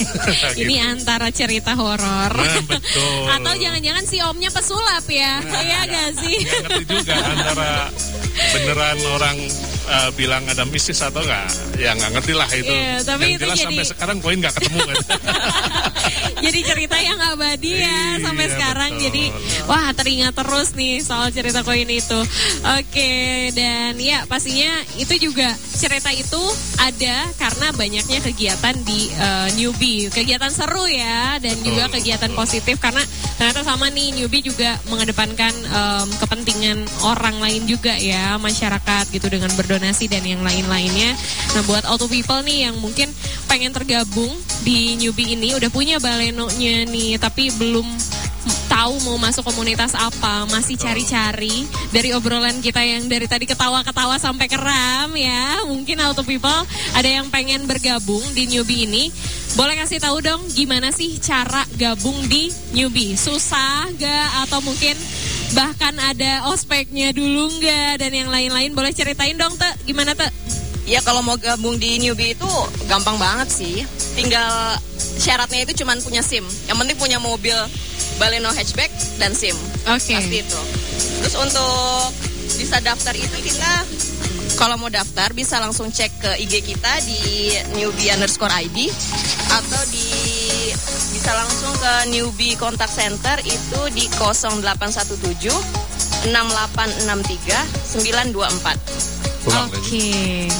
Ini 0.58 0.76
antara 0.82 1.28
cerita 1.30 1.74
horor. 1.78 2.32
Nah, 2.32 2.62
betul. 2.66 3.22
Atau 3.30 3.54
jangan-jangan 3.58 4.04
si 4.08 4.18
omnya 4.22 4.50
pesulap 4.50 5.04
ya. 5.06 5.38
Iya 5.42 5.80
gak 5.86 6.10
sih? 6.24 6.36
Ngerti 6.44 6.84
juga 6.88 7.14
antara 7.14 7.72
beneran 8.54 8.98
orang 9.14 9.36
uh, 9.88 10.10
bilang 10.12 10.44
ada 10.46 10.62
mistis 10.68 11.00
atau 11.00 11.24
enggak 11.24 11.48
ya 11.80 11.96
nggak 11.96 12.10
ngerti 12.14 12.32
lah 12.36 12.48
itu. 12.52 12.68
Iya, 12.70 12.94
tapi 13.02 13.22
yang 13.24 13.32
itu 13.34 13.42
jelas 13.44 13.56
jadi- 13.56 13.66
sampai 13.72 13.84
sekarang 13.88 14.16
koin 14.20 14.38
nggak 14.38 14.54
ketemu 14.54 14.78
kan 14.84 14.96
Jadi 16.38 16.58
cerita 16.62 16.96
yang 16.96 17.18
abadi 17.18 17.72
ya 17.78 17.98
sampai 18.20 18.46
Iya, 18.46 18.52
sekarang. 18.54 18.90
betul. 18.94 19.04
Jadi 19.10 19.24
wah 19.64 19.88
teringat 19.92 20.34
terus 20.34 20.68
nih 20.72 20.94
soal 21.00 21.28
cerita 21.30 21.60
koin 21.62 21.86
itu. 21.86 22.20
Oke 22.78 23.12
dan 23.52 23.94
ya 23.96 24.24
pastinya 24.24 24.70
itu 24.96 25.14
juga 25.18 25.48
cerita 25.74 26.10
itu 26.10 26.42
ada 26.78 27.30
karena 27.36 27.66
banyaknya 27.72 28.18
kegiatan 28.20 28.74
di 28.82 29.10
eh, 29.12 29.48
newbie. 29.54 30.08
Kegiatan 30.08 30.50
seru 30.50 30.84
ya 30.84 31.38
dan 31.38 31.56
juga 31.60 31.88
kegiatan 31.88 32.30
positif 32.32 32.78
karena 32.78 33.02
ternyata 33.36 33.62
sama 33.62 33.86
nih 33.88 34.14
newbie 34.14 34.42
juga 34.42 34.74
mengedepankan 34.88 35.52
em, 35.54 36.08
kepentingan 36.18 36.78
orang 37.06 37.38
lain 37.38 37.64
juga 37.64 37.94
ya 37.94 38.34
masyarakat 38.36 39.10
gitu 39.10 39.30
dengan 39.30 39.50
berdonasi 39.54 40.06
dan 40.06 40.22
yang 40.22 40.42
lain-lainnya. 40.42 41.14
Nah 41.54 41.62
buat 41.64 41.86
auto 41.86 42.10
people 42.10 42.42
nih 42.42 42.66
yang 42.66 42.76
mungkin 42.78 43.06
pengen 43.46 43.70
tergabung 43.70 44.34
di 44.62 44.98
newbie 44.98 45.38
ini 45.38 45.54
udah 45.54 45.70
punya 45.70 46.00
balenonya 46.02 46.86
nih 46.88 47.18
tapi 47.20 47.50
belum 47.54 47.86
tahu 48.68 48.94
mau 49.02 49.18
masuk 49.18 49.42
komunitas 49.42 49.96
apa. 49.98 50.46
Masih 50.46 50.78
cari-cari 50.78 51.66
dari 51.90 52.14
obrolan 52.14 52.62
kita 52.62 52.78
yang 52.84 53.10
dari 53.10 53.26
tadi 53.26 53.44
ketawa-ketawa 53.48 54.20
sampai 54.22 54.46
keram 54.46 55.10
ya. 55.18 55.66
Mungkin 55.66 55.98
auto 56.04 56.22
people 56.22 56.62
ada 56.94 57.08
yang 57.08 57.26
pengen 57.32 57.66
bergabung 57.66 58.22
di 58.36 58.46
newbie 58.46 58.86
ini. 58.86 59.10
Boleh 59.56 59.74
kasih 59.74 59.98
tahu 59.98 60.22
dong 60.22 60.44
gimana 60.52 60.94
sih 60.94 61.18
cara 61.18 61.64
gabung 61.74 62.16
di 62.30 62.52
newbie? 62.76 63.18
Susah 63.18 63.90
gak 63.98 64.46
atau 64.46 64.62
mungkin 64.62 64.94
bahkan 65.56 65.96
ada 65.98 66.46
ospeknya 66.52 67.10
dulu 67.10 67.50
nggak? 67.58 68.04
Dan 68.04 68.12
yang 68.14 68.30
lain-lain 68.30 68.76
boleh 68.76 68.92
ceritain 68.94 69.34
dong 69.34 69.56
te 69.56 69.68
gimana 69.88 70.14
te 70.14 70.28
Ya 70.88 71.04
kalau 71.04 71.20
mau 71.20 71.36
gabung 71.36 71.76
di 71.76 72.00
newbie 72.00 72.32
itu 72.32 72.48
gampang 72.88 73.20
banget 73.20 73.48
sih. 73.52 73.84
Tinggal 74.18 74.74
syaratnya 74.98 75.62
itu 75.62 75.86
cuman 75.86 76.02
punya 76.02 76.26
SIM. 76.26 76.42
Yang 76.66 76.76
penting 76.82 76.98
punya 76.98 77.22
mobil 77.22 77.54
Baleno 78.18 78.50
hatchback 78.50 78.90
dan 79.22 79.30
SIM. 79.30 79.54
Oke. 79.86 80.18
Pasti 80.18 80.42
itu. 80.42 80.60
Terus 81.22 81.38
untuk 81.38 82.10
bisa 82.58 82.82
daftar 82.82 83.14
itu 83.14 83.38
kita 83.38 83.70
kalau 84.58 84.74
mau 84.74 84.90
daftar 84.90 85.30
bisa 85.30 85.62
langsung 85.62 85.94
cek 85.94 86.10
ke 86.18 86.30
IG 86.42 86.66
kita 86.66 86.92
di 87.06 87.54
newbie 87.78 88.10
underscore 88.10 88.50
ID 88.50 88.90
atau 89.54 89.82
di 89.94 90.10
bisa 91.14 91.30
langsung 91.38 91.70
ke 91.78 92.10
newbie 92.10 92.58
contact 92.58 92.90
center 92.90 93.38
itu 93.46 93.80
di 93.94 94.10
0817 94.18 95.46
6863 96.34 97.54
924. 98.34 99.17
Pulang 99.48 99.72
Oke. 99.72 99.80
lagi. 99.80 100.04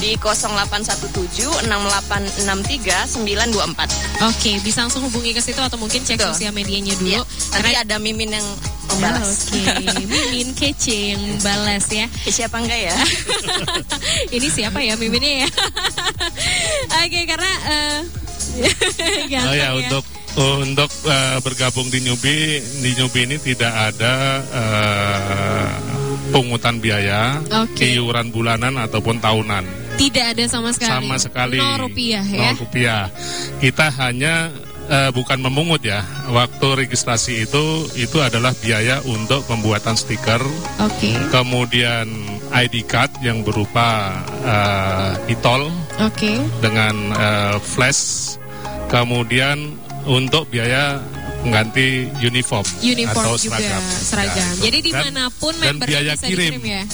di 0.00 0.10
0817 0.16 1.68
6863 1.68 3.20
924. 3.20 4.24
Oke, 4.24 4.50
bisa 4.64 4.88
langsung 4.88 5.04
hubungi 5.04 5.36
ke 5.36 5.44
situ 5.44 5.60
atau 5.60 5.76
mungkin 5.76 6.00
cek 6.00 6.16
Betul. 6.16 6.32
sosial 6.32 6.52
medianya 6.56 6.96
dulu. 6.96 7.20
Iya, 7.20 7.22
nanti 7.52 7.72
ada 7.76 7.96
mimin 8.00 8.32
yang 8.32 8.46
membalas. 8.88 9.52
Oke, 9.52 9.60
Mimin 10.08 10.56
kece 10.56 11.12
yang 11.12 11.22
balas 11.44 11.84
ya. 11.92 12.08
Eh, 12.24 12.32
Siapa 12.32 12.56
enggak 12.64 12.80
ya? 12.88 12.96
Ini 14.40 14.48
siapa 14.48 14.80
ya 14.80 14.96
Miminnya 14.96 15.44
ya? 15.44 15.48
Oke, 17.04 17.20
karena 17.28 17.52
eh 17.68 17.98
Oh 18.58 19.26
ganteng 19.28 19.60
ya 19.60 19.68
untuk 19.76 20.04
untuk 20.38 20.90
eh, 21.04 21.38
bergabung 21.44 21.88
di 21.90 22.00
newbie 22.00 22.62
di 22.80 22.90
newbie 22.96 23.26
ini 23.26 23.36
tidak 23.36 23.92
ada 23.92 24.14
eh, 24.48 25.67
pungutan 26.30 26.78
biaya, 26.78 27.40
Oke. 27.64 27.88
iuran 27.96 28.30
bulanan 28.30 28.76
ataupun 28.78 29.18
tahunan. 29.18 29.64
Tidak 29.98 30.24
ada 30.36 30.44
sama 30.46 30.70
sekali. 30.70 30.90
Sama 30.94 31.16
sekali. 31.18 31.58
Nol 31.58 31.90
rupiah 31.90 32.22
ya. 32.22 32.38
Nol 32.38 32.54
rupiah. 32.62 33.02
Kita 33.58 33.90
hanya 33.98 34.48
eh, 34.88 35.10
bukan 35.10 35.38
memungut 35.42 35.82
ya. 35.82 36.06
Waktu 36.30 36.86
registrasi 36.86 37.44
itu 37.50 37.90
itu 37.98 38.18
adalah 38.22 38.54
biaya 38.56 39.02
untuk 39.04 39.44
pembuatan 39.50 39.98
stiker, 39.98 40.40
Oke. 40.80 41.12
kemudian 41.34 42.06
ID 42.54 42.86
card 42.88 43.12
yang 43.20 43.42
berupa 43.42 44.22
eh, 44.46 45.34
e-tol 45.34 45.68
Oke. 45.98 46.38
dengan 46.62 46.94
eh, 47.12 47.56
flash, 47.58 48.36
kemudian 48.88 49.76
untuk 50.08 50.48
biaya 50.48 51.02
pengganti 51.40 51.86
uniform, 52.20 52.64
Uniform 52.80 53.24
atau 53.24 53.34
juga 53.34 53.56
seragam. 53.56 53.82
seragam. 54.02 54.52
Ya. 54.52 54.62
Jadi 54.64 54.78
Dan- 54.78 54.84
di 54.84 54.92
mana 54.92 55.22
pun 55.32 55.54
dan 55.54 55.64
membernya 55.72 55.90
biaya 55.96 56.12
bisa 56.14 56.26
kirim. 56.26 56.52
dikirim 56.52 56.64
ya. 56.64 56.84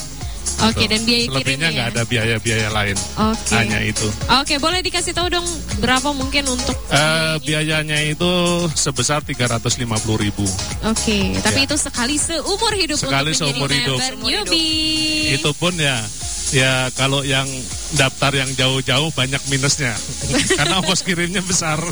Oke, 0.56 0.86
dan 0.86 1.00
biaya 1.02 1.18
kirim 1.20 1.32
Selebihnya 1.34 1.66
ya. 1.66 1.74
nggak 1.74 1.88
ada 1.88 2.02
biaya-biaya 2.04 2.68
lain, 2.70 2.96
Oke. 3.26 3.54
hanya 3.54 3.78
itu. 3.82 4.06
Oke, 4.30 4.54
boleh 4.56 4.80
dikasih 4.80 5.10
tahu 5.10 5.26
dong 5.28 5.46
berapa 5.76 6.08
mungkin 6.10 6.46
untuk 6.46 6.76
Eh, 6.86 7.36
biayanya 7.42 7.98
itu 8.00 8.30
sebesar 8.70 9.18
350.000 9.20 9.82
ribu. 10.14 10.46
Oke, 10.84 11.34
tapi 11.40 11.58
Ya. 11.58 11.66
itu 11.66 11.74
sekali 11.76 12.14
seumur 12.16 12.70
hidup 12.72 12.94
Sekali 12.94 13.32
untuk 13.32 13.40
seumur 13.42 13.66
menjadi 13.66 13.82
hidup. 13.82 13.98
member 13.98 14.12
Seumur 14.14 14.30
hidup. 14.30 14.46
newbie. 14.46 15.34
Itu 15.34 15.50
pun 15.52 15.74
ya 15.74 15.98
ya 16.54 16.72
kalau 16.92 17.26
yang 17.26 17.50
daftar 17.92 18.30
yang 18.36 18.50
jauh-jauh 18.54 19.10
banyak 19.10 19.42
minusnya 19.48 19.90
karena 20.54 20.78
ongkos 20.78 21.02
kirimnya 21.02 21.42
besar. 21.42 21.82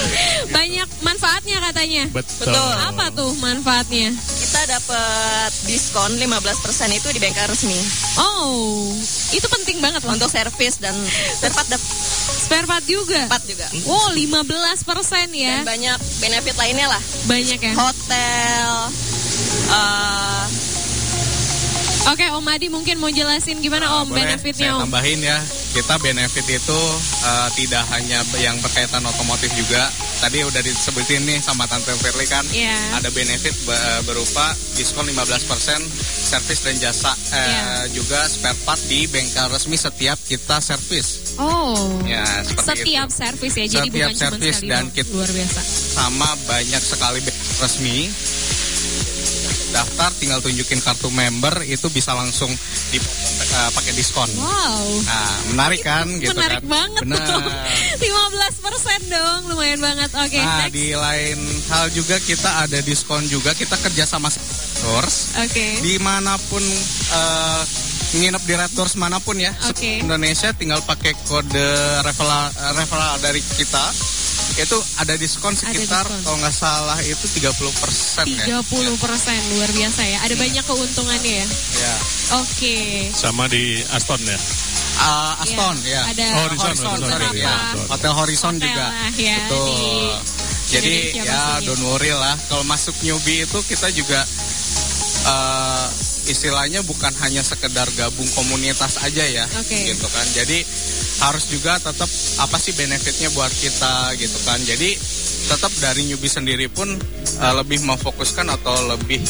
Banyak 0.56 0.88
manfaatnya 1.02 1.56
katanya. 1.60 2.04
Betul. 2.10 2.46
Betul. 2.48 2.70
Apa 2.86 3.04
tuh 3.12 3.30
manfaatnya? 3.38 4.12
Kita 4.14 4.60
dapat 4.68 5.50
diskon 5.66 6.16
15% 6.16 6.22
itu 6.92 7.08
di 7.12 7.18
bengkel 7.18 7.46
resmi 7.46 7.76
Oh, 8.16 8.94
itu 9.30 9.46
penting 9.46 9.78
banget 9.80 10.00
loh. 10.02 10.14
untuk 10.14 10.30
servis 10.30 10.78
dan 10.78 10.94
tempat 11.40 11.66
dapat 11.68 11.90
Spare 12.36 12.66
part 12.68 12.84
juga. 12.86 13.26
juga. 13.42 13.66
Oh, 13.90 14.14
15 14.14 14.46
persen 14.86 15.26
ya. 15.34 15.60
Dan 15.60 15.66
banyak 15.66 15.98
benefit 16.22 16.54
lainnya 16.54 16.86
lah. 16.86 17.02
Banyak 17.26 17.58
ya. 17.58 17.72
Hotel, 17.74 18.70
eh, 19.66 20.44
Oke, 22.06 22.22
Om 22.30 22.46
Adi 22.46 22.68
mungkin 22.68 22.96
mau 22.96 23.10
jelasin 23.10 23.58
gimana 23.58 23.90
Ah, 23.90 24.00
Om 24.00 24.08
boleh, 24.08 24.22
benefitnya 24.24 24.70
saya 24.70 24.78
Om. 24.78 24.86
tambahin 24.86 25.18
ya. 25.20 25.38
Kita 25.72 25.98
benefit 25.98 26.46
itu 26.46 26.80
eh, 27.20 27.48
tidak 27.56 27.82
hanya 27.90 28.18
yang 28.36 28.54
berkaitan 28.58 29.02
otomotif 29.02 29.50
juga. 29.52 29.90
Tadi 30.16 30.40
udah 30.40 30.62
disebutin 30.62 31.20
nih 31.20 31.38
sama 31.40 31.66
Tante 31.66 31.90
Firly 31.94 32.24
kan. 32.24 32.46
Iya. 32.48 32.78
Ada 32.94 33.10
benefit 33.10 33.52
be- 33.60 33.76
berupa 34.02 34.46
diskon 34.72 35.02
15% 35.04 35.82
servis 36.22 36.62
dan 36.62 36.78
jasa 36.78 37.10
eh, 37.28 37.42
Iya. 37.42 37.64
juga 37.92 38.22
spare 38.24 38.56
part 38.62 38.80
di 38.84 39.04
bengkel 39.04 39.46
resmi 39.48 39.74
setiap 39.74 40.16
kita 40.22 40.56
servis. 40.58 41.34
Oh. 41.36 42.00
Ya, 42.02 42.22
Setiap 42.56 43.10
itu. 43.10 43.18
servis 43.18 43.52
ya, 43.52 43.66
jadi 43.68 43.82
Setiap 43.84 43.92
bukan 44.08 44.14
cuma 44.14 44.30
sekali 44.30 44.62
dan 44.64 44.78
doang. 44.80 44.94
kit- 44.94 45.10
luar 45.10 45.28
biasa. 45.28 45.60
Sama 45.92 46.28
banyak 46.46 46.80
sekali 46.80 47.18
bengkel 47.20 47.34
resmi 47.58 47.96
daftar 49.68 50.10
tinggal 50.16 50.38
tunjukin 50.38 50.78
kartu 50.78 51.10
member 51.10 51.62
itu 51.62 51.86
bisa 51.88 52.12
langsung 52.12 52.48
di 52.90 52.98
eh, 52.98 53.70
pakai 53.72 53.92
diskon. 53.92 54.28
Wow. 54.34 54.86
Nah, 55.02 55.30
menarik 55.50 55.80
kan 55.80 56.06
gitu 56.16 56.32
Menarik 56.32 56.62
kan? 56.62 56.70
banget 56.70 57.00
Benar. 57.02 57.26
tuh. 57.28 57.42
15% 58.00 59.12
dong, 59.12 59.40
lumayan 59.50 59.80
banget. 59.80 60.10
Oke, 60.16 60.38
Nah, 60.38 60.66
next. 60.66 60.74
di 60.74 60.92
lain 60.92 61.38
hal 61.68 61.86
juga 61.90 62.16
kita 62.18 62.64
ada 62.64 62.78
diskon 62.80 63.24
juga. 63.26 63.52
Kita 63.52 63.76
kerja 63.76 64.04
sama 64.04 64.28
Doors. 64.76 65.40
Oke. 65.40 65.80
Di 65.80 65.96
mana 65.96 66.36
pun 66.46 66.62
eh, 67.12 67.62
nginep 68.16 68.42
di 68.44 68.54
Red 68.54 68.72
Doors 68.72 68.94
mana 68.94 69.18
pun 69.18 69.34
ya, 69.36 69.50
Oke. 69.66 70.00
Indonesia 70.00 70.52
tinggal 70.52 70.78
pakai 70.82 71.12
kode 71.26 71.68
referral, 72.00 72.48
referral 72.72 73.16
dari 73.18 73.40
kita. 73.40 73.84
Itu 74.56 74.74
ada 74.96 75.14
diskon 75.14 75.52
sekitar 75.52 76.04
diskon. 76.04 76.22
kalau 76.22 76.36
nggak 76.38 76.54
salah 76.54 76.98
itu 77.00 77.26
30% 77.26 78.24
ya. 78.30 78.56
30% 78.56 78.96
luar 79.52 79.70
biasa 79.70 80.00
ya. 80.02 80.18
Ada 80.22 80.34
banyak 80.34 80.64
keuntungannya 80.64 81.34
ya. 81.36 81.46
Ya. 81.76 81.94
Oke. 82.36 82.76
Sama 83.10 83.46
di 83.46 83.82
Aston 83.90 84.22
ya. 84.22 84.38
Uh, 84.96 85.32
Aston 85.38 85.76
Ya, 85.82 86.00
ya. 86.00 86.02
ada 86.08 86.24
Horizon, 86.40 86.72
Horizon, 86.72 86.96
sorry, 86.96 87.04
beberapa 87.28 87.36
ya. 87.36 87.56
Hotel 87.86 88.12
Horizon 88.12 88.54
hotel 88.54 88.64
juga. 88.64 88.84
lah 88.86 89.12
ya 89.12 89.36
Betul. 89.44 89.66
di 89.68 89.80
Jadi 90.66 90.88
Indonesia 91.12 91.22
ya 91.22 91.36
pastinya. 91.36 91.66
don't 91.68 91.84
worry 91.84 92.12
lah. 92.12 92.34
Kalau 92.46 92.64
masuk 92.64 92.94
newbie 93.00 93.44
itu 93.44 93.58
kita 93.62 93.88
juga 93.92 94.20
eh, 95.26 95.86
istilahnya 96.26 96.82
bukan 96.82 97.10
hanya 97.24 97.42
sekedar 97.42 97.86
gabung 97.94 98.26
komunitas 98.34 99.02
aja 99.02 99.24
ya, 99.24 99.46
Oke. 99.58 99.94
gitu 99.94 100.06
kan. 100.10 100.26
Jadi 100.34 100.62
harus 101.22 101.44
juga 101.48 101.80
tetap 101.80 102.10
apa 102.42 102.56
sih 102.60 102.76
benefitnya 102.76 103.32
buat 103.32 103.50
kita 103.50 104.14
gitu 104.20 104.38
kan. 104.44 104.58
Jadi 104.62 104.94
tetap 105.46 105.72
dari 105.78 106.10
newbie 106.10 106.30
sendiri 106.30 106.66
pun 106.66 106.90
eh, 107.40 107.54
lebih 107.54 107.86
memfokuskan 107.86 108.50
atau 108.50 108.74
lebih 108.94 109.22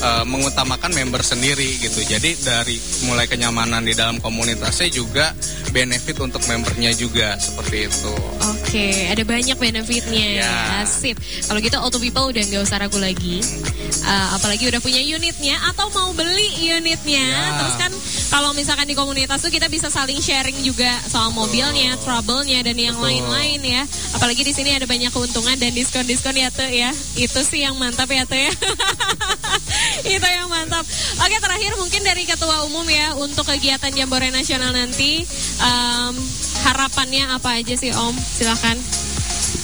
eh, 0.00 0.24
mengutamakan 0.24 0.92
member 0.96 1.20
sendiri 1.20 1.76
gitu. 1.82 2.00
Jadi 2.00 2.38
dari 2.40 2.76
mulai 3.04 3.28
kenyamanan 3.28 3.84
di 3.84 3.92
dalam 3.92 4.16
komunitasnya 4.22 4.88
juga 4.88 5.36
benefit 5.72 6.20
untuk 6.20 6.44
membernya 6.48 6.92
juga 6.96 7.36
seperti 7.36 7.88
itu. 7.88 8.14
Oke, 8.52 9.08
ada 9.08 9.22
banyak 9.24 9.56
benefitnya 9.56 10.26
ya. 10.40 10.48
Ya. 10.48 10.84
Sip. 10.88 11.16
Kalau 11.48 11.58
gitu 11.60 11.76
Auto 11.80 11.98
People 12.00 12.32
udah 12.32 12.42
nggak 12.42 12.62
usah 12.62 12.78
ragu 12.80 12.96
lagi. 13.00 13.40
Uh, 14.02 14.28
apalagi 14.36 14.68
udah 14.68 14.80
punya 14.80 15.00
unitnya 15.00 15.56
atau 15.72 15.88
mau 15.92 16.10
beli 16.16 16.72
unitnya. 16.72 17.24
Ya. 17.24 17.44
Terus 17.60 17.74
kan 17.76 17.92
kalau 18.32 18.56
misalkan 18.56 18.88
di 18.88 18.96
komunitas 18.96 19.44
tuh 19.44 19.52
kita 19.52 19.68
bisa 19.68 19.92
saling 19.92 20.16
sharing 20.16 20.56
juga 20.64 20.88
soal 21.04 21.36
mobilnya, 21.36 22.00
trouble-nya 22.00 22.64
dan 22.64 22.80
yang 22.80 22.96
lain-lain 22.96 23.60
ya. 23.60 23.84
Apalagi 24.16 24.40
di 24.40 24.56
sini 24.56 24.72
ada 24.72 24.88
banyak 24.88 25.12
keuntungan 25.12 25.52
dan 25.60 25.76
diskon-diskon 25.76 26.40
ya 26.40 26.48
tuh 26.48 26.64
ya. 26.72 26.96
Itu 27.12 27.44
sih 27.44 27.60
yang 27.60 27.76
mantap 27.76 28.08
ya 28.08 28.24
tuh 28.24 28.40
ya. 28.40 28.48
Itu 30.16 30.24
yang 30.24 30.48
mantap. 30.48 30.80
Oke 31.20 31.36
terakhir 31.44 31.76
mungkin 31.76 32.00
dari 32.08 32.24
ketua 32.24 32.64
umum 32.64 32.88
ya 32.88 33.12
untuk 33.20 33.44
kegiatan 33.44 33.92
Jambore 33.92 34.32
Nasional 34.32 34.72
nanti 34.72 35.28
em, 35.60 36.14
harapannya 36.64 37.36
apa 37.36 37.60
aja 37.60 37.76
sih 37.76 37.92
Om? 37.92 38.16
Silakan. 38.16 38.80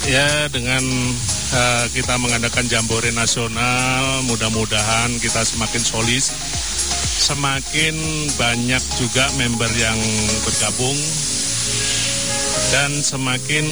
Ya 0.04 0.52
dengan 0.52 0.84
eh, 1.56 1.84
kita 1.96 2.20
mengadakan 2.20 2.68
jambore 2.68 3.08
nasional, 3.12 4.24
mudah-mudahan 4.28 5.16
kita 5.20 5.40
semakin 5.44 5.80
solid, 5.80 6.24
semakin 7.18 7.94
banyak 8.38 8.82
juga 8.96 9.26
member 9.36 9.68
yang 9.74 9.98
bergabung 10.46 10.96
dan 12.70 12.90
semakin 12.94 13.64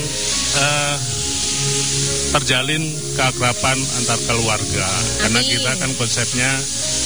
eh, 0.56 0.96
terjalin 2.34 2.82
keakraban 3.14 3.78
antar 3.96 4.18
keluarga. 4.26 4.86
Karena 5.22 5.40
Amin. 5.40 5.50
kita 5.50 5.72
kan 5.78 5.90
konsepnya 5.94 6.50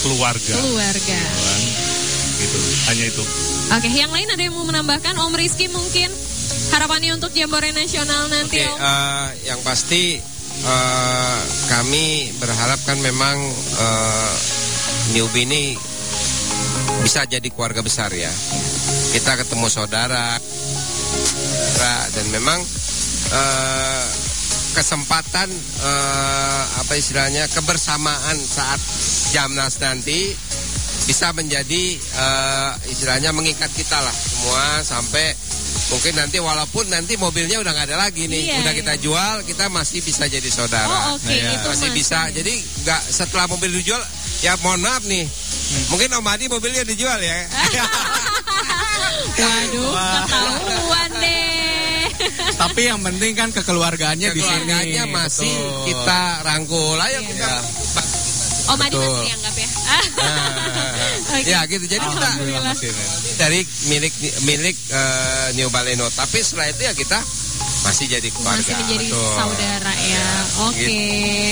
keluarga, 0.02 0.56
Keluarga. 0.56 1.20
kan? 1.20 1.60
gitu. 2.40 2.58
Hanya 2.88 3.04
itu. 3.04 3.24
Oke, 3.70 3.88
yang 3.92 4.10
lain 4.10 4.26
ada 4.26 4.40
yang 4.40 4.56
mau 4.56 4.64
menambahkan? 4.64 5.14
Om 5.14 5.34
Rizky 5.36 5.68
mungkin 5.68 6.08
harapannya 6.72 7.14
untuk 7.14 7.30
Jambore 7.30 7.70
Nasional 7.70 8.26
nanti 8.26 8.58
Oke, 8.58 8.66
Om? 8.66 8.78
eh, 8.80 9.28
yang 9.46 9.60
pasti 9.60 10.16
eh, 10.64 11.40
kami 11.68 12.32
berharap 12.40 12.80
kan 12.82 12.96
memang 12.98 13.36
eh, 13.76 14.32
newbie 15.12 15.44
ini 15.44 15.76
bisa 17.00 17.24
jadi 17.24 17.48
keluarga 17.50 17.80
besar 17.80 18.12
ya. 18.12 18.30
Kita 19.10 19.34
ketemu 19.40 19.66
saudara, 19.66 20.38
dan 22.10 22.26
memang 22.34 22.58
eh, 23.32 24.04
kesempatan 24.74 25.48
eh, 25.82 26.62
apa 26.78 26.92
istilahnya 26.94 27.46
kebersamaan 27.50 28.36
saat 28.38 28.78
Jamnas 29.32 29.78
nanti 29.82 30.34
bisa 31.06 31.32
menjadi 31.34 31.96
eh, 31.96 32.70
istilahnya 32.92 33.32
mengikat 33.34 33.70
kita 33.72 33.98
lah 33.98 34.14
semua 34.14 34.84
sampai 34.84 35.32
mungkin 35.90 36.14
nanti 36.14 36.38
walaupun 36.38 36.86
nanti 36.86 37.18
mobilnya 37.18 37.58
udah 37.58 37.72
nggak 37.74 37.88
ada 37.90 37.98
lagi 37.98 38.30
nih 38.30 38.46
Iya, 38.46 38.62
udah 38.62 38.72
iya. 38.74 38.80
kita 38.84 38.94
jual 39.02 39.34
kita 39.42 39.64
masih 39.74 39.98
bisa 40.04 40.30
jadi 40.30 40.46
saudara 40.46 40.86
Oh, 40.86 41.18
oke, 41.18 41.30
Iya. 41.34 41.58
itu 41.58 41.66
masih 41.66 41.90
bisa 41.90 42.30
jadi 42.30 42.54
nggak 42.86 43.02
setelah 43.10 43.50
mobil 43.50 43.74
dijual 43.74 43.98
ya 44.40 44.52
mohon 44.60 44.80
maaf 44.80 45.02
nih 45.04 45.24
mungkin 45.88 46.08
Om 46.12 46.26
Adi 46.26 46.44
mobilnya 46.46 46.82
dijual 46.82 47.20
ya 47.20 47.36
Waduh, 49.40 49.94
ketahuan 50.26 51.10
deh. 51.16 52.04
Tapi 52.52 52.80
yang 52.84 53.00
penting 53.00 53.32
kan 53.32 53.48
kekeluargaannya 53.48 54.28
di 54.32 54.42
sini. 54.42 55.00
masih 55.06 55.48
Betul. 55.48 55.84
kita 55.88 56.20
rangkul 56.44 56.96
ayo 56.98 57.20
Iya. 57.20 57.28
kita 57.30 57.50
Om 58.68 58.80
Adi 58.80 58.96
masih 58.96 59.20
dianggap 59.24 59.54
ya? 59.54 59.68
Oke. 61.30 61.46
ya 61.46 61.60
gitu 61.64 61.84
jadi 61.86 62.04
kita 62.04 62.28
dari 63.38 63.60
milik 63.86 64.12
milik 64.44 64.76
eh, 64.90 65.48
New 65.56 65.70
Baleno 65.70 66.04
tapi 66.10 66.42
setelah 66.42 66.68
itu 66.68 66.82
ya 66.84 66.92
kita 66.92 67.18
masih 67.80 68.06
jadi 68.06 68.28
keluarga 68.28 68.60
Masih 68.60 68.74
menjadi 68.76 69.08
Betul. 69.08 69.32
saudara 69.36 69.92
ya. 69.94 70.28
Oke. 70.68 71.00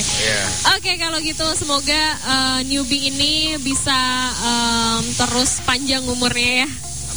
ya 0.05 0.41
Oke, 0.77 0.93
kalau 1.01 1.19
gitu 1.25 1.47
semoga 1.57 2.03
eh, 2.15 2.61
newbie 2.69 3.09
ini 3.09 3.57
bisa 3.61 3.99
em, 4.45 5.03
terus 5.17 5.61
panjang 5.65 6.05
umurnya 6.05 6.65
ya. 6.65 6.69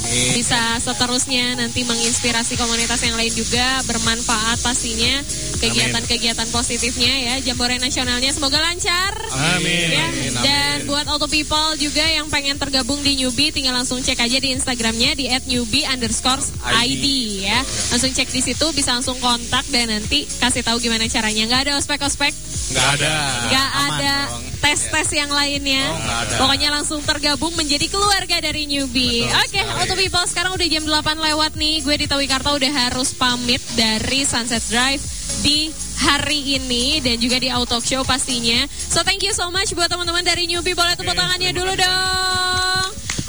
Amin. 0.02 0.34
Bisa 0.34 0.60
seterusnya 0.78 1.56
nanti 1.56 1.86
menginspirasi 1.86 2.58
komunitas 2.58 3.00
yang 3.02 3.16
lain 3.16 3.32
juga 3.32 3.80
bermanfaat 3.86 4.60
pastinya 4.60 5.22
kegiatan-kegiatan 5.58 6.50
positifnya 6.50 7.14
ya 7.14 7.36
Jambore 7.42 7.78
nasionalnya 7.78 8.34
semoga 8.34 8.58
lancar. 8.60 9.14
Amin. 9.56 9.88
Ya, 9.88 10.06
Amin, 10.10 10.32
amin. 10.34 10.44
dan 10.44 10.76
buat 10.84 11.06
Auto 11.06 11.30
People 11.30 11.78
juga 11.78 12.04
yang 12.04 12.28
pengen 12.28 12.58
tergabung 12.58 13.00
di 13.00 13.16
Newbie 13.16 13.54
tinggal 13.54 13.78
langsung 13.78 14.02
cek 14.02 14.18
aja 14.18 14.38
di 14.38 14.52
Instagramnya 14.52 15.14
di 15.14 15.30
@newbie 15.48 15.86
underscore 15.86 16.42
ID 16.82 17.06
ya. 17.46 17.62
Langsung 17.94 18.12
cek 18.12 18.30
di 18.30 18.42
situ 18.42 18.66
bisa 18.74 18.92
langsung 18.92 19.22
kontak 19.22 19.64
dan 19.70 19.88
nanti 19.88 20.26
kasih 20.28 20.66
tahu 20.66 20.82
gimana 20.82 21.06
caranya. 21.06 21.46
Nggak 21.46 21.62
ada 21.70 21.74
ospek-ospek, 21.78 22.34
Nggak 22.74 22.88
ada. 23.00 23.14
nggak 23.48 23.70
Aman 23.72 23.90
ada 23.96 24.16
dong. 24.28 24.44
Tes-tes 24.62 25.10
yang 25.18 25.34
lainnya. 25.34 25.90
Oh. 25.90 26.46
Pokoknya 26.46 26.70
langsung 26.70 27.02
tergabung 27.02 27.52
menjadi 27.58 27.90
keluarga 27.90 28.38
dari 28.40 28.70
Newbie. 28.70 29.26
Oke, 29.28 29.62
Auto 29.82 29.98
People 29.98 30.24
sekarang 30.30 30.54
udah 30.54 30.68
jam 30.70 30.86
8 30.86 31.18
lewat 31.18 31.58
nih. 31.58 31.82
Gue 31.82 31.96
di 31.98 32.08
Tawikarta 32.08 32.54
udah 32.54 32.72
harus 32.88 33.12
pamit 33.18 33.60
dari 33.74 34.24
Sunset 34.24 34.62
Drive 34.70 35.02
di 35.42 35.74
hari 36.02 36.62
ini 36.62 37.02
dan 37.02 37.18
juga 37.18 37.38
di 37.42 37.50
Auto 37.50 37.82
Show 37.82 38.06
pastinya. 38.06 38.66
So 38.70 39.02
thank 39.02 39.26
you 39.26 39.34
so 39.34 39.50
much 39.50 39.74
buat 39.74 39.90
teman-teman 39.90 40.22
dari 40.22 40.46
Newbie. 40.46 40.78
Boleh 40.78 40.94
tepuk 40.94 41.18
tangannya 41.18 41.52
dulu 41.54 41.74
dong. 41.74 42.61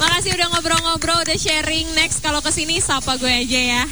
Makasih 0.03 0.35
udah 0.35 0.47
ngobrol-ngobrol, 0.51 1.23
udah 1.23 1.37
sharing. 1.39 1.87
Next 1.95 2.19
kalau 2.19 2.43
ke 2.43 2.51
sini 2.51 2.83
sapa 2.83 3.15
gue 3.15 3.31
aja 3.31 3.61
ya. 3.79 3.83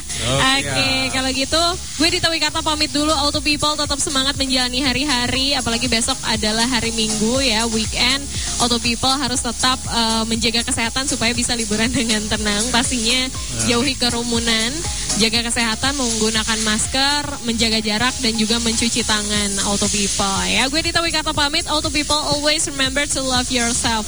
Oke, 0.59 1.07
kalau 1.16 1.32
gitu 1.32 1.64
gue 2.03 2.09
di 2.12 2.20
Tawikarta 2.20 2.59
pamit 2.59 2.91
dulu. 2.91 3.16
Auto 3.16 3.39
People 3.39 3.80
tetap 3.80 3.95
semangat 3.95 4.36
menjalani 4.36 4.84
hari-hari. 4.84 5.55
Apalagi 5.55 5.88
besok 5.88 6.20
adalah 6.28 6.68
hari 6.68 6.91
Minggu 6.91 7.39
ya, 7.39 7.64
weekend. 7.72 8.28
Auto 8.59 8.76
People 8.84 9.16
harus 9.16 9.39
tetap 9.39 9.80
eh, 9.88 10.24
menjaga 10.28 10.68
kesehatan 10.68 11.07
supaya 11.07 11.32
bisa 11.32 11.55
liburan 11.55 11.88
dengan 12.03 12.20
tenang. 12.28 12.59
Pastinya 12.76 13.32
jauhi 13.72 13.95
kerumunan, 13.95 14.76
jaga 15.20 15.43
kesehatan, 15.43 15.97
menggunakan 15.97 16.59
masker, 16.64 17.24
menjaga 17.43 17.84
jarak 17.84 18.16
dan 18.22 18.34
juga 18.38 18.62
mencuci 18.64 19.03
tangan. 19.03 19.49
Auto 19.68 19.89
People 19.91 20.45
ya. 20.47 20.70
Gue 20.72 20.86
di 20.86 20.93
Tawikarta 20.93 21.36
pamit. 21.36 21.68
Auto 21.68 21.91
People 21.91 22.16
always 22.16 22.70
remember 22.70 23.03
to 23.09 23.20
love 23.20 23.49
yourself. 23.51 24.07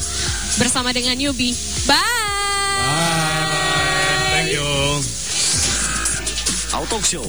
Bersama 0.61 0.93
dengan 0.93 1.17
Newbie. 1.19 1.57
Bye. 1.89 1.97
Thank 4.37 4.53
you. 4.53 4.69
Auto 6.73 6.97
Show. 7.01 7.25